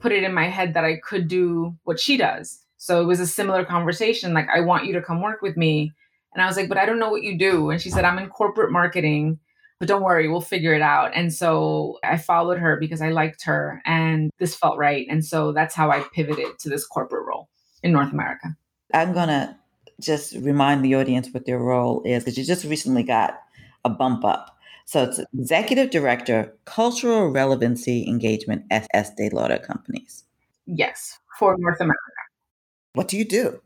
[0.03, 2.59] put it in my head that I could do what she does.
[2.77, 5.93] So it was a similar conversation like, I want you to come work with me
[6.35, 7.71] and I was like, but I don't know what you do.
[7.71, 9.39] And she said, I'm in corporate marketing,
[9.79, 11.13] but don't worry, we'll figure it out.
[11.15, 15.07] And so I followed her because I liked her and this felt right.
[15.09, 17.49] And so that's how I pivoted to this corporate role
[17.85, 18.57] in North America.
[18.93, 19.57] I'm going to
[20.01, 23.41] just remind the audience what their role is because you just recently got
[23.85, 24.59] a bump up.
[24.93, 30.25] So it's executive director, cultural relevancy engagement at Estee Lauder companies.
[30.67, 31.97] Yes, for North America.
[32.93, 33.63] What do you do?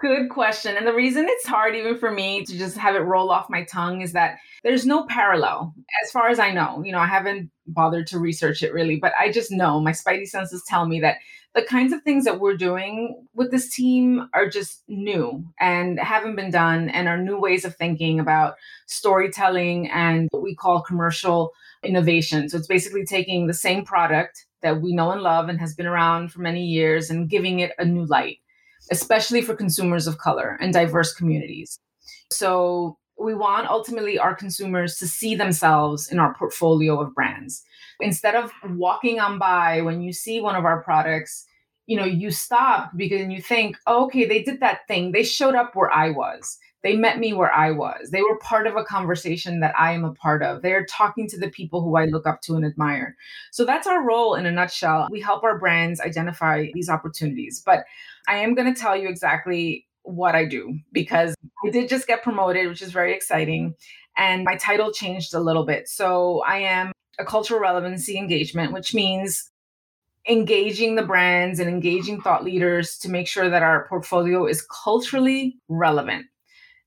[0.00, 0.76] Good question.
[0.76, 3.64] And the reason it's hard, even for me, to just have it roll off my
[3.64, 5.74] tongue is that there's no parallel,
[6.04, 6.84] as far as I know.
[6.84, 10.28] You know, I haven't bothered to research it really, but I just know my spidey
[10.28, 11.16] senses tell me that
[11.56, 16.36] the kinds of things that we're doing with this team are just new and haven't
[16.36, 18.54] been done and are new ways of thinking about
[18.86, 21.50] storytelling and what we call commercial
[21.82, 22.48] innovation.
[22.48, 25.86] So it's basically taking the same product that we know and love and has been
[25.86, 28.38] around for many years and giving it a new light
[28.90, 31.78] especially for consumers of color and diverse communities.
[32.30, 37.62] So we want ultimately our consumers to see themselves in our portfolio of brands.
[38.00, 41.44] Instead of walking on by when you see one of our products,
[41.86, 45.12] you know, you stop because you think, oh, okay, they did that thing.
[45.12, 46.58] They showed up where I was.
[46.82, 48.10] They met me where I was.
[48.10, 50.62] They were part of a conversation that I am a part of.
[50.62, 53.16] They're talking to the people who I look up to and admire.
[53.50, 55.08] So that's our role in a nutshell.
[55.10, 57.60] We help our brands identify these opportunities.
[57.64, 57.84] But
[58.28, 61.34] I am going to tell you exactly what I do because
[61.66, 63.74] I did just get promoted, which is very exciting.
[64.16, 65.88] And my title changed a little bit.
[65.88, 69.50] So I am a cultural relevancy engagement, which means
[70.28, 75.56] engaging the brands and engaging thought leaders to make sure that our portfolio is culturally
[75.68, 76.26] relevant.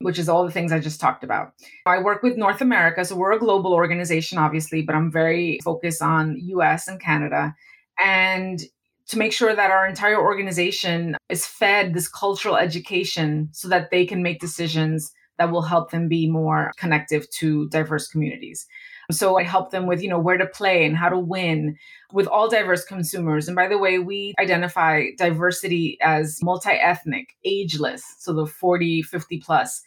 [0.04, 1.54] Which is all the things I just talked about.
[1.86, 6.02] I work with North America, so we're a global organization, obviously, but I'm very focused
[6.02, 7.56] on US and Canada.
[8.00, 8.62] And
[9.08, 14.06] to make sure that our entire organization is fed this cultural education so that they
[14.06, 18.68] can make decisions that will help them be more connective to diverse communities.
[19.12, 21.78] So I help them with, you know, where to play and how to win
[22.12, 23.48] with all diverse consumers.
[23.48, 29.82] And by the way, we identify diversity as multi-ethnic, ageless, so the 40, 50 plus,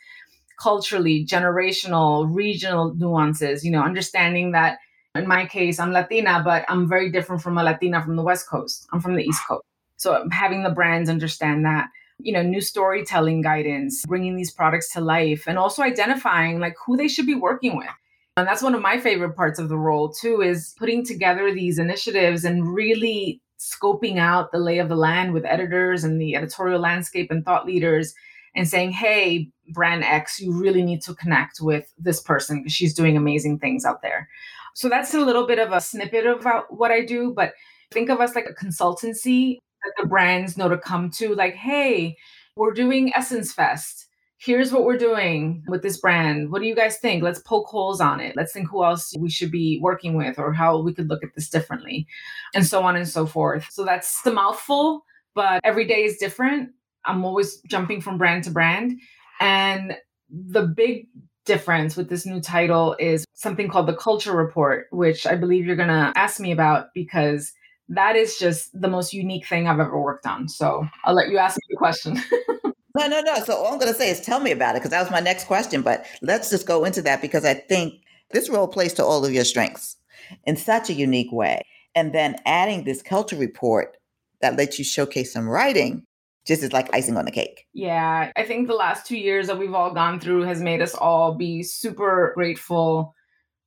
[0.60, 4.78] culturally, generational, regional nuances, you know, understanding that
[5.14, 8.48] in my case, I'm Latina, but I'm very different from a Latina from the West
[8.48, 8.86] Coast.
[8.92, 9.62] I'm from the East Coast.
[9.96, 15.00] So having the brands understand that you know new storytelling guidance bringing these products to
[15.00, 17.88] life and also identifying like who they should be working with
[18.36, 21.78] and that's one of my favorite parts of the role too is putting together these
[21.78, 26.80] initiatives and really scoping out the lay of the land with editors and the editorial
[26.80, 28.14] landscape and thought leaders
[28.56, 32.94] and saying hey brand x you really need to connect with this person because she's
[32.94, 34.28] doing amazing things out there.
[34.74, 37.52] So that's a little bit of a snippet of what i do but
[37.92, 42.16] think of us like a consultancy that the brands know to come to like hey
[42.56, 44.03] we're doing essence fest
[44.44, 46.50] here's what we're doing with this brand.
[46.50, 47.22] What do you guys think?
[47.22, 48.36] Let's poke holes on it.
[48.36, 51.34] Let's think who else we should be working with or how we could look at
[51.34, 52.06] this differently
[52.54, 53.68] and so on and so forth.
[53.70, 56.70] So that's the mouthful but every day is different.
[57.04, 58.98] I'm always jumping from brand to brand.
[59.40, 59.96] And
[60.30, 61.08] the big
[61.44, 65.76] difference with this new title is something called the culture report which i believe you're
[65.76, 67.52] going to ask me about because
[67.88, 70.48] that is just the most unique thing I've ever worked on.
[70.48, 72.18] So I'll let you ask me the question.
[72.96, 73.34] no, no, no.
[73.44, 75.20] So all I'm going to say is tell me about it because that was my
[75.20, 75.82] next question.
[75.82, 77.94] But let's just go into that because I think
[78.30, 79.96] this role plays to all of your strengths
[80.44, 81.62] in such a unique way.
[81.94, 83.96] And then adding this culture report
[84.40, 86.04] that lets you showcase some writing
[86.46, 87.66] just is like icing on the cake.
[87.72, 90.94] Yeah, I think the last two years that we've all gone through has made us
[90.94, 93.14] all be super grateful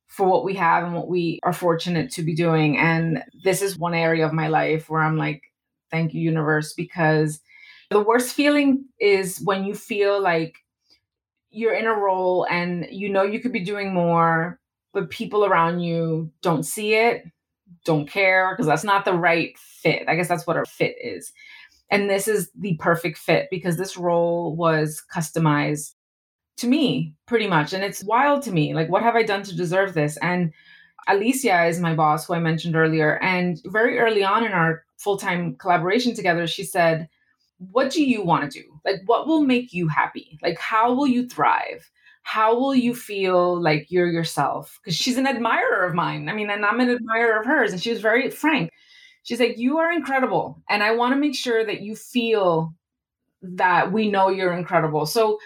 [0.06, 2.78] for what we have and what we are fortunate to be doing.
[2.78, 5.42] And this is one area of my life where I'm like,
[5.90, 7.40] thank you, universe, because
[7.90, 10.56] the worst feeling is when you feel like
[11.50, 14.60] you're in a role and you know you could be doing more,
[14.92, 17.24] but people around you don't see it,
[17.84, 20.04] don't care, because that's not the right fit.
[20.08, 21.32] I guess that's what a fit is.
[21.90, 25.94] And this is the perfect fit because this role was customized
[26.58, 29.56] to me pretty much and it's wild to me like what have i done to
[29.56, 30.52] deserve this and
[31.06, 35.54] alicia is my boss who i mentioned earlier and very early on in our full-time
[35.54, 37.08] collaboration together she said
[37.58, 38.80] what do you want to do?
[38.84, 40.38] Like what will make you happy?
[40.42, 41.90] Like how will you thrive?
[42.22, 44.78] How will you feel like you're yourself?
[44.82, 46.28] Because she's an admirer of mine.
[46.28, 48.70] I mean and i'm an admirer of hers and she was very frank.
[49.24, 52.72] She's like you are incredible and i want to make sure that you feel
[53.42, 55.06] that we know you're incredible.
[55.06, 55.38] So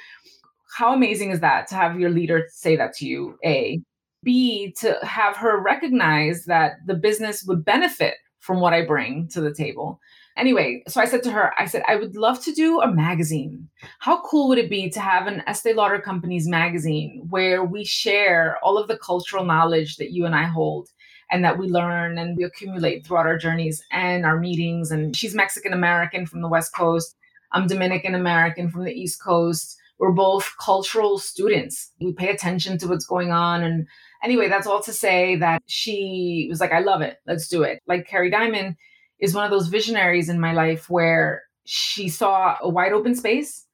[0.76, 3.38] how amazing is that to have your leader say that to you?
[3.44, 3.80] A.
[4.24, 9.40] B, to have her recognize that the business would benefit from what I bring to
[9.40, 10.00] the table.
[10.36, 13.68] Anyway, so I said to her, I said, I would love to do a magazine.
[13.98, 18.58] How cool would it be to have an Estee Lauder Company's magazine where we share
[18.62, 20.88] all of the cultural knowledge that you and I hold
[21.30, 24.90] and that we learn and we accumulate throughout our journeys and our meetings?
[24.90, 27.14] And she's Mexican American from the West Coast.
[27.52, 31.92] I'm Dominican American from the East Coast we're both cultural students.
[32.00, 33.62] We pay attention to what's going on.
[33.62, 33.86] And
[34.20, 37.18] anyway, that's all to say that she was like, I love it.
[37.24, 37.80] Let's do it.
[37.86, 38.74] Like Kerry Diamond
[39.22, 43.64] is one of those visionaries in my life where she saw a wide open space.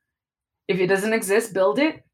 [0.68, 2.04] If it doesn't exist, build it.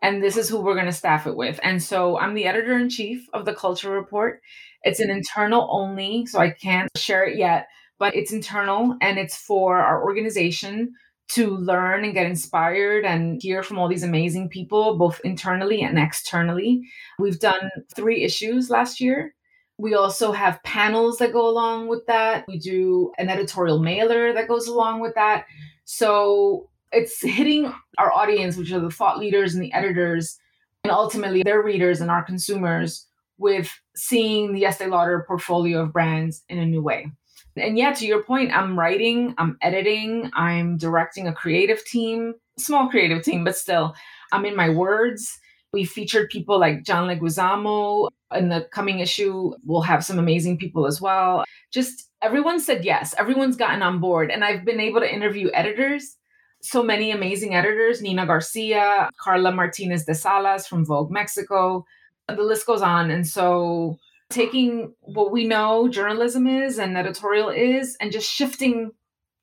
[0.00, 1.58] And this is who we're going to staff it with.
[1.64, 4.40] And so I'm the editor in chief of the Culture Report.
[4.84, 7.66] It's an internal only, so I can't share it yet,
[7.98, 10.92] but it's internal and it's for our organization
[11.30, 15.98] to learn and get inspired and hear from all these amazing people, both internally and
[15.98, 16.80] externally.
[17.18, 19.34] We've done three issues last year.
[19.78, 22.44] We also have panels that go along with that.
[22.48, 25.46] We do an editorial mailer that goes along with that.
[25.84, 30.38] So it's hitting our audience, which are the thought leaders and the editors,
[30.84, 33.06] and ultimately their readers and our consumers
[33.38, 37.10] with seeing the Estee Lauder portfolio of brands in a new way.
[37.56, 42.88] And yeah, to your point, I'm writing, I'm editing, I'm directing a creative team, small
[42.88, 43.94] creative team, but still,
[44.32, 45.38] I'm in my words.
[45.72, 48.08] We featured people like John Leguizamo.
[48.34, 51.44] In the coming issue, we'll have some amazing people as well.
[51.72, 53.14] Just everyone said yes.
[53.18, 54.30] Everyone's gotten on board.
[54.30, 56.16] And I've been able to interview editors,
[56.60, 61.86] so many amazing editors Nina Garcia, Karla Martinez de Salas from Vogue Mexico.
[62.28, 63.10] The list goes on.
[63.10, 63.96] And so
[64.30, 68.92] taking what we know journalism is and editorial is and just shifting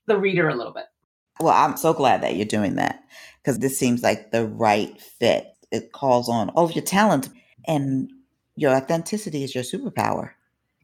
[0.05, 0.85] the reader a little bit.
[1.39, 3.03] Well, I'm so glad that you're doing that
[3.41, 5.47] because this seems like the right fit.
[5.71, 7.29] It calls on all of your talent
[7.67, 8.09] and
[8.55, 10.31] your authenticity is your superpower.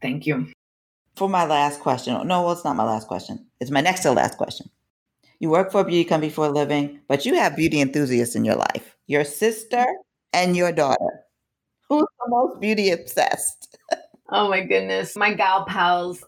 [0.02, 0.48] Thank you.
[1.16, 3.48] For my last question, no, well, it's not my last question.
[3.60, 4.70] It's my next to last question.
[5.40, 8.46] You work for a beauty company for a living, but you have beauty enthusiasts in
[8.46, 9.86] your life your sister
[10.32, 11.26] and your daughter.
[11.90, 13.78] Who's the most beauty obsessed?
[14.34, 16.24] Oh my goodness, my gal pals.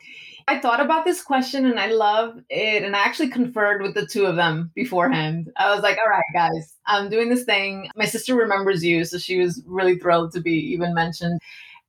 [0.48, 2.84] I thought about this question and I love it.
[2.84, 5.52] And I actually conferred with the two of them beforehand.
[5.58, 7.90] I was like, all right, guys, I'm doing this thing.
[7.96, 9.06] My sister remembers you.
[9.06, 11.40] So she was really thrilled to be even mentioned.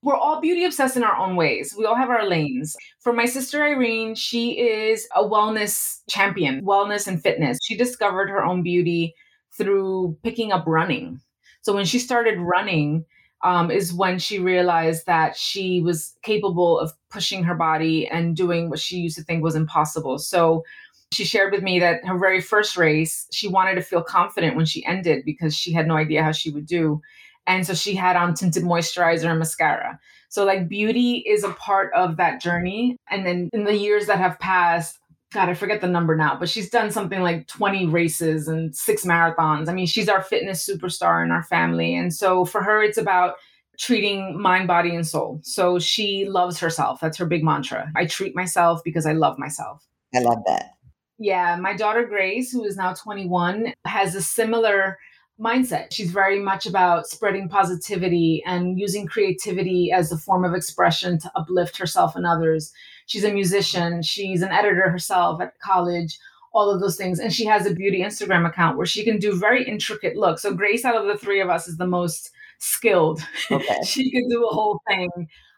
[0.02, 1.74] We're all beauty obsessed in our own ways.
[1.76, 2.76] We all have our lanes.
[3.00, 7.58] For my sister Irene, she is a wellness champion, wellness and fitness.
[7.62, 9.14] She discovered her own beauty
[9.56, 11.20] through picking up running.
[11.62, 13.06] So when she started running,
[13.44, 18.70] um, is when she realized that she was capable of pushing her body and doing
[18.70, 20.18] what she used to think was impossible.
[20.18, 20.64] So
[21.12, 24.66] she shared with me that her very first race, she wanted to feel confident when
[24.66, 27.00] she ended because she had no idea how she would do.
[27.46, 30.00] And so she had on tinted moisturizer and mascara.
[30.30, 32.96] So, like, beauty is a part of that journey.
[33.10, 34.98] And then in the years that have passed,
[35.34, 39.04] God, I forget the number now, but she's done something like 20 races and six
[39.04, 39.68] marathons.
[39.68, 41.96] I mean, she's our fitness superstar in our family.
[41.96, 43.34] And so for her, it's about
[43.76, 45.40] treating mind, body, and soul.
[45.42, 47.00] So she loves herself.
[47.00, 47.90] That's her big mantra.
[47.96, 49.84] I treat myself because I love myself.
[50.14, 50.74] I love that.
[51.18, 51.56] Yeah.
[51.56, 54.98] My daughter, Grace, who is now 21, has a similar
[55.40, 55.88] mindset.
[55.90, 61.32] She's very much about spreading positivity and using creativity as a form of expression to
[61.34, 62.72] uplift herself and others.
[63.06, 66.18] She's a musician, she's an editor herself at college,
[66.52, 67.18] all of those things.
[67.18, 70.42] And she has a beauty Instagram account where she can do very intricate looks.
[70.42, 73.20] So, Grace, out of the three of us, is the most skilled.
[73.50, 73.78] Okay.
[73.86, 75.10] she could do a whole thing.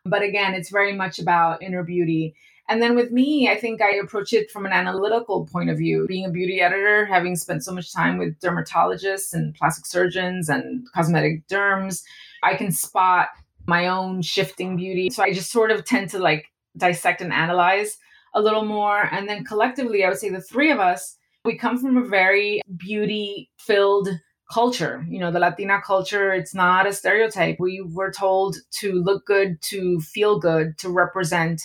[0.04, 2.34] But again, it's very much about inner beauty.
[2.68, 6.06] And then with me, I think I approach it from an analytical point of view.
[6.08, 10.86] Being a beauty editor, having spent so much time with dermatologists and plastic surgeons and
[10.92, 12.02] cosmetic derms,
[12.42, 13.28] I can spot
[13.66, 15.10] my own shifting beauty.
[15.10, 17.98] So I just sort of tend to like dissect and analyze
[18.34, 19.08] a little more.
[19.12, 22.60] And then collectively, I would say the three of us, we come from a very
[22.76, 24.08] beauty filled
[24.52, 25.04] culture.
[25.08, 27.56] You know, the Latina culture, it's not a stereotype.
[27.58, 31.62] We were told to look good, to feel good, to represent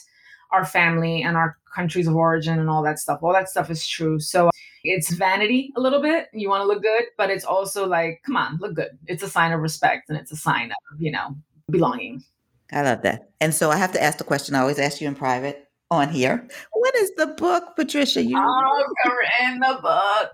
[0.52, 3.20] our family and our countries of origin and all that stuff.
[3.22, 4.20] All that stuff is true.
[4.20, 4.50] So
[4.84, 6.28] it's vanity a little bit.
[6.34, 8.98] You want to look good, but it's also like, come on, look good.
[9.08, 11.36] It's a sign of respect and it's a sign of, you know,
[11.70, 12.24] belonging.
[12.72, 13.30] I love that.
[13.40, 16.10] And so I have to ask the question I always ask you in private on
[16.10, 16.48] here.
[16.72, 18.24] What is the book, Patricia?
[18.24, 20.32] You oh, we're in the book.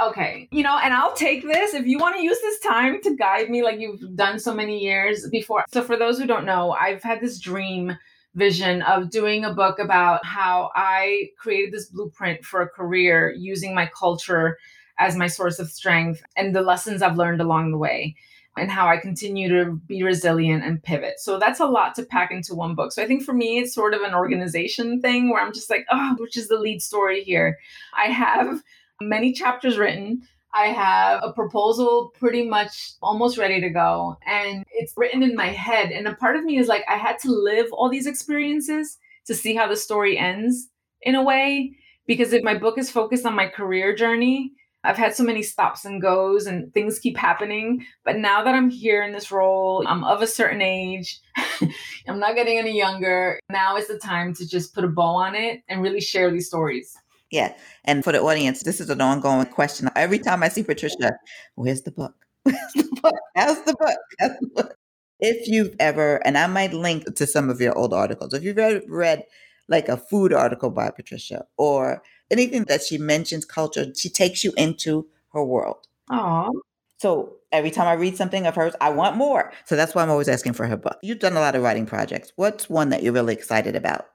[0.00, 3.16] Okay, you know, and I'll take this if you want to use this time to
[3.16, 5.64] guide me like you've done so many years before.
[5.72, 7.96] So, for those who don't know, I've had this dream
[8.34, 13.74] vision of doing a book about how I created this blueprint for a career using
[13.74, 14.58] my culture
[14.98, 18.14] as my source of strength and the lessons I've learned along the way
[18.56, 21.20] and how I continue to be resilient and pivot.
[21.20, 22.92] So that's a lot to pack into one book.
[22.92, 25.84] So I think for me, it's sort of an organization thing where I'm just like,
[25.90, 27.58] oh, which is the lead story here?
[27.96, 28.62] I have
[29.00, 30.22] many chapters written.
[30.54, 34.16] I have a proposal pretty much almost ready to go.
[34.26, 35.90] And it's written in my head.
[35.90, 38.96] And a part of me is like, I had to live all these experiences
[39.26, 40.68] to see how the story ends
[41.02, 41.76] in a way.
[42.06, 44.52] Because if my book is focused on my career journey,
[44.86, 47.84] I've had so many stops and goes and things keep happening.
[48.04, 51.20] But now that I'm here in this role, I'm of a certain age,
[52.08, 53.40] I'm not getting any younger.
[53.50, 56.46] Now is the time to just put a bow on it and really share these
[56.46, 56.96] stories.
[57.32, 57.54] Yeah.
[57.84, 59.90] And for the audience, this is an ongoing question.
[59.96, 61.12] Every time I see Patricia,
[61.56, 62.14] where's the book?
[62.44, 63.14] Where's the book?
[63.34, 63.98] How's the book?
[64.20, 64.76] How's the book?
[65.18, 68.58] If you've ever, and I might link to some of your old articles, if you've
[68.58, 69.24] ever read
[69.68, 74.52] like a food article by Patricia or anything that she mentions culture, she takes you
[74.56, 75.86] into her world.
[76.10, 76.50] Aww.
[76.98, 79.52] So every time I read something of hers, I want more.
[79.66, 80.98] So that's why I'm always asking for her book.
[81.02, 82.32] You've done a lot of writing projects.
[82.36, 84.06] What's one that you're really excited about?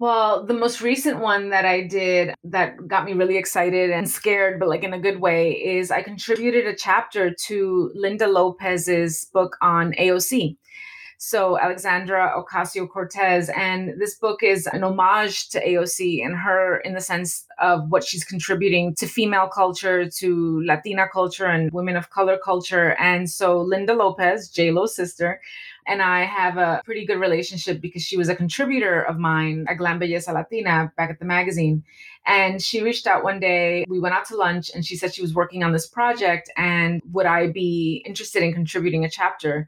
[0.00, 4.60] Well, the most recent one that I did that got me really excited and scared,
[4.60, 9.56] but like in a good way, is I contributed a chapter to Lynda Lopez's book
[9.60, 10.56] on AOC.
[11.20, 13.50] So, Alexandra Ocasio Cortez.
[13.50, 18.04] And this book is an homage to AOC and her in the sense of what
[18.04, 22.94] she's contributing to female culture, to Latina culture, and women of color culture.
[23.00, 25.40] And so, Lynda Lopez, J-Lo's sister,
[25.88, 29.78] and I have a pretty good relationship because she was a contributor of mine at
[29.78, 31.82] Glam Belleza Latina back at the magazine.
[32.26, 33.86] And she reached out one day.
[33.88, 37.00] We went out to lunch and she said she was working on this project and
[37.10, 39.66] would I be interested in contributing a chapter?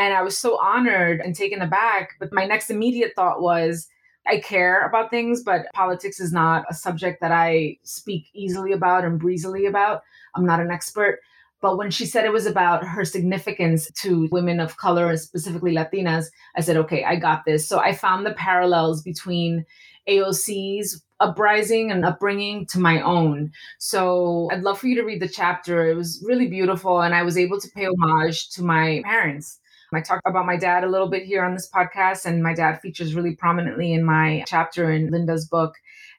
[0.00, 2.14] And I was so honored and taken aback.
[2.18, 3.86] But my next immediate thought was,
[4.26, 9.04] I care about things, but politics is not a subject that I speak easily about
[9.04, 10.00] and breezily about.
[10.34, 11.20] I'm not an expert.
[11.60, 16.30] But when she said it was about her significance to women of color, specifically Latinas,
[16.56, 17.68] I said, okay, I got this.
[17.68, 19.66] So I found the parallels between
[20.08, 23.52] AOC's uprising and upbringing to my own.
[23.76, 25.90] So I'd love for you to read the chapter.
[25.90, 29.58] It was really beautiful, and I was able to pay homage to my parents.
[29.92, 32.80] I talk about my dad a little bit here on this podcast, and my dad
[32.80, 35.74] features really prominently in my chapter in Lynda's book.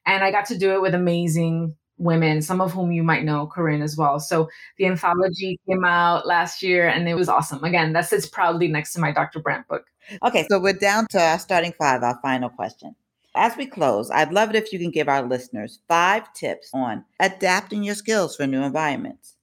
[0.05, 3.47] And I got to do it with amazing women, some of whom you might know,
[3.47, 4.19] Corinne as well.
[4.19, 7.63] So the anthology came out last year and it was awesome.
[7.63, 9.39] Again, that sits proudly next to my Dr.
[9.39, 9.85] Brandt book.
[10.23, 12.95] Okay, so we're down to our starting five, our final question.
[13.35, 17.05] As we close, I'd love it if you can give our listeners five tips on
[17.19, 19.37] adapting your skills for new environments.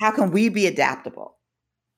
[0.00, 1.36] How can we be adaptable?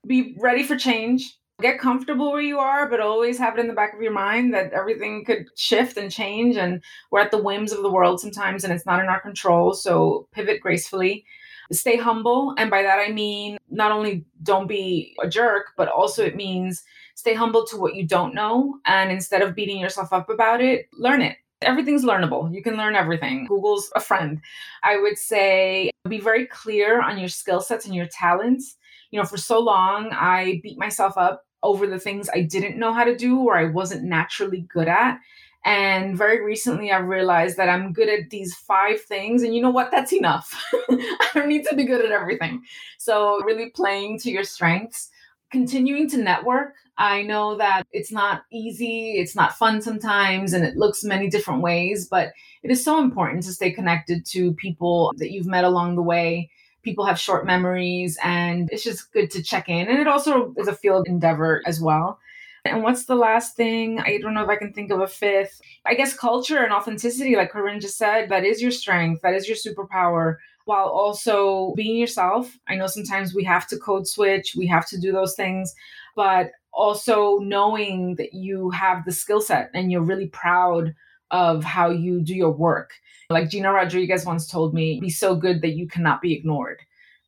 [0.06, 3.74] Be ready for change get comfortable where you are, but always have it in the
[3.74, 6.56] back of your mind that everything could shift and change.
[6.56, 9.72] And we're at the whims of the world sometimes, and it's not in our control.
[9.74, 11.24] So pivot gracefully.
[11.72, 12.54] Stay humble.
[12.58, 16.82] And by that, I mean not only don't be a jerk, but also it means
[17.14, 18.78] stay humble to what you don't know.
[18.84, 21.36] And instead of beating yourself up about it, learn it.
[21.62, 22.52] Everything's learnable.
[22.52, 23.46] You can learn everything.
[23.46, 24.40] Google's a friend.
[24.82, 28.76] I would say be very clear on your skill sets and your talents
[29.14, 32.92] you know, for so long, I beat myself up over the things I didn't know
[32.92, 35.20] how to do or I wasn't naturally good at.
[35.64, 39.44] And very recently, I've realized that I'm good at these five things.
[39.44, 39.92] And you know what?
[39.92, 40.52] That's enough.
[40.90, 42.64] I don't need to be good at everything.
[42.98, 45.10] So, really playing to your strengths,
[45.52, 46.74] continuing to network.
[46.98, 51.62] I know that it's not easy, it's not fun sometimes, and it looks many different
[51.62, 52.32] ways, but
[52.64, 56.50] it is so important to stay connected to people that you've met along the way
[56.84, 59.88] people have short memories and it's just good to check in.
[59.88, 62.20] And it also is a field endeavor as well.
[62.66, 64.00] And what's the last thing?
[64.00, 65.60] I don't know if I can think of a fifth.
[65.84, 69.46] I guess culture and authenticity, like Corinne just said, that is your strength, that is
[69.46, 72.56] your superpower, while also being yourself.
[72.66, 75.74] I know sometimes we have to code switch, we have to do those things,
[76.16, 80.94] but also knowing that you have the skill set and you're really proud
[81.34, 82.92] of how you do your work.
[83.28, 86.80] Like Gina Rodriguez once told me, be so good that you cannot be ignored.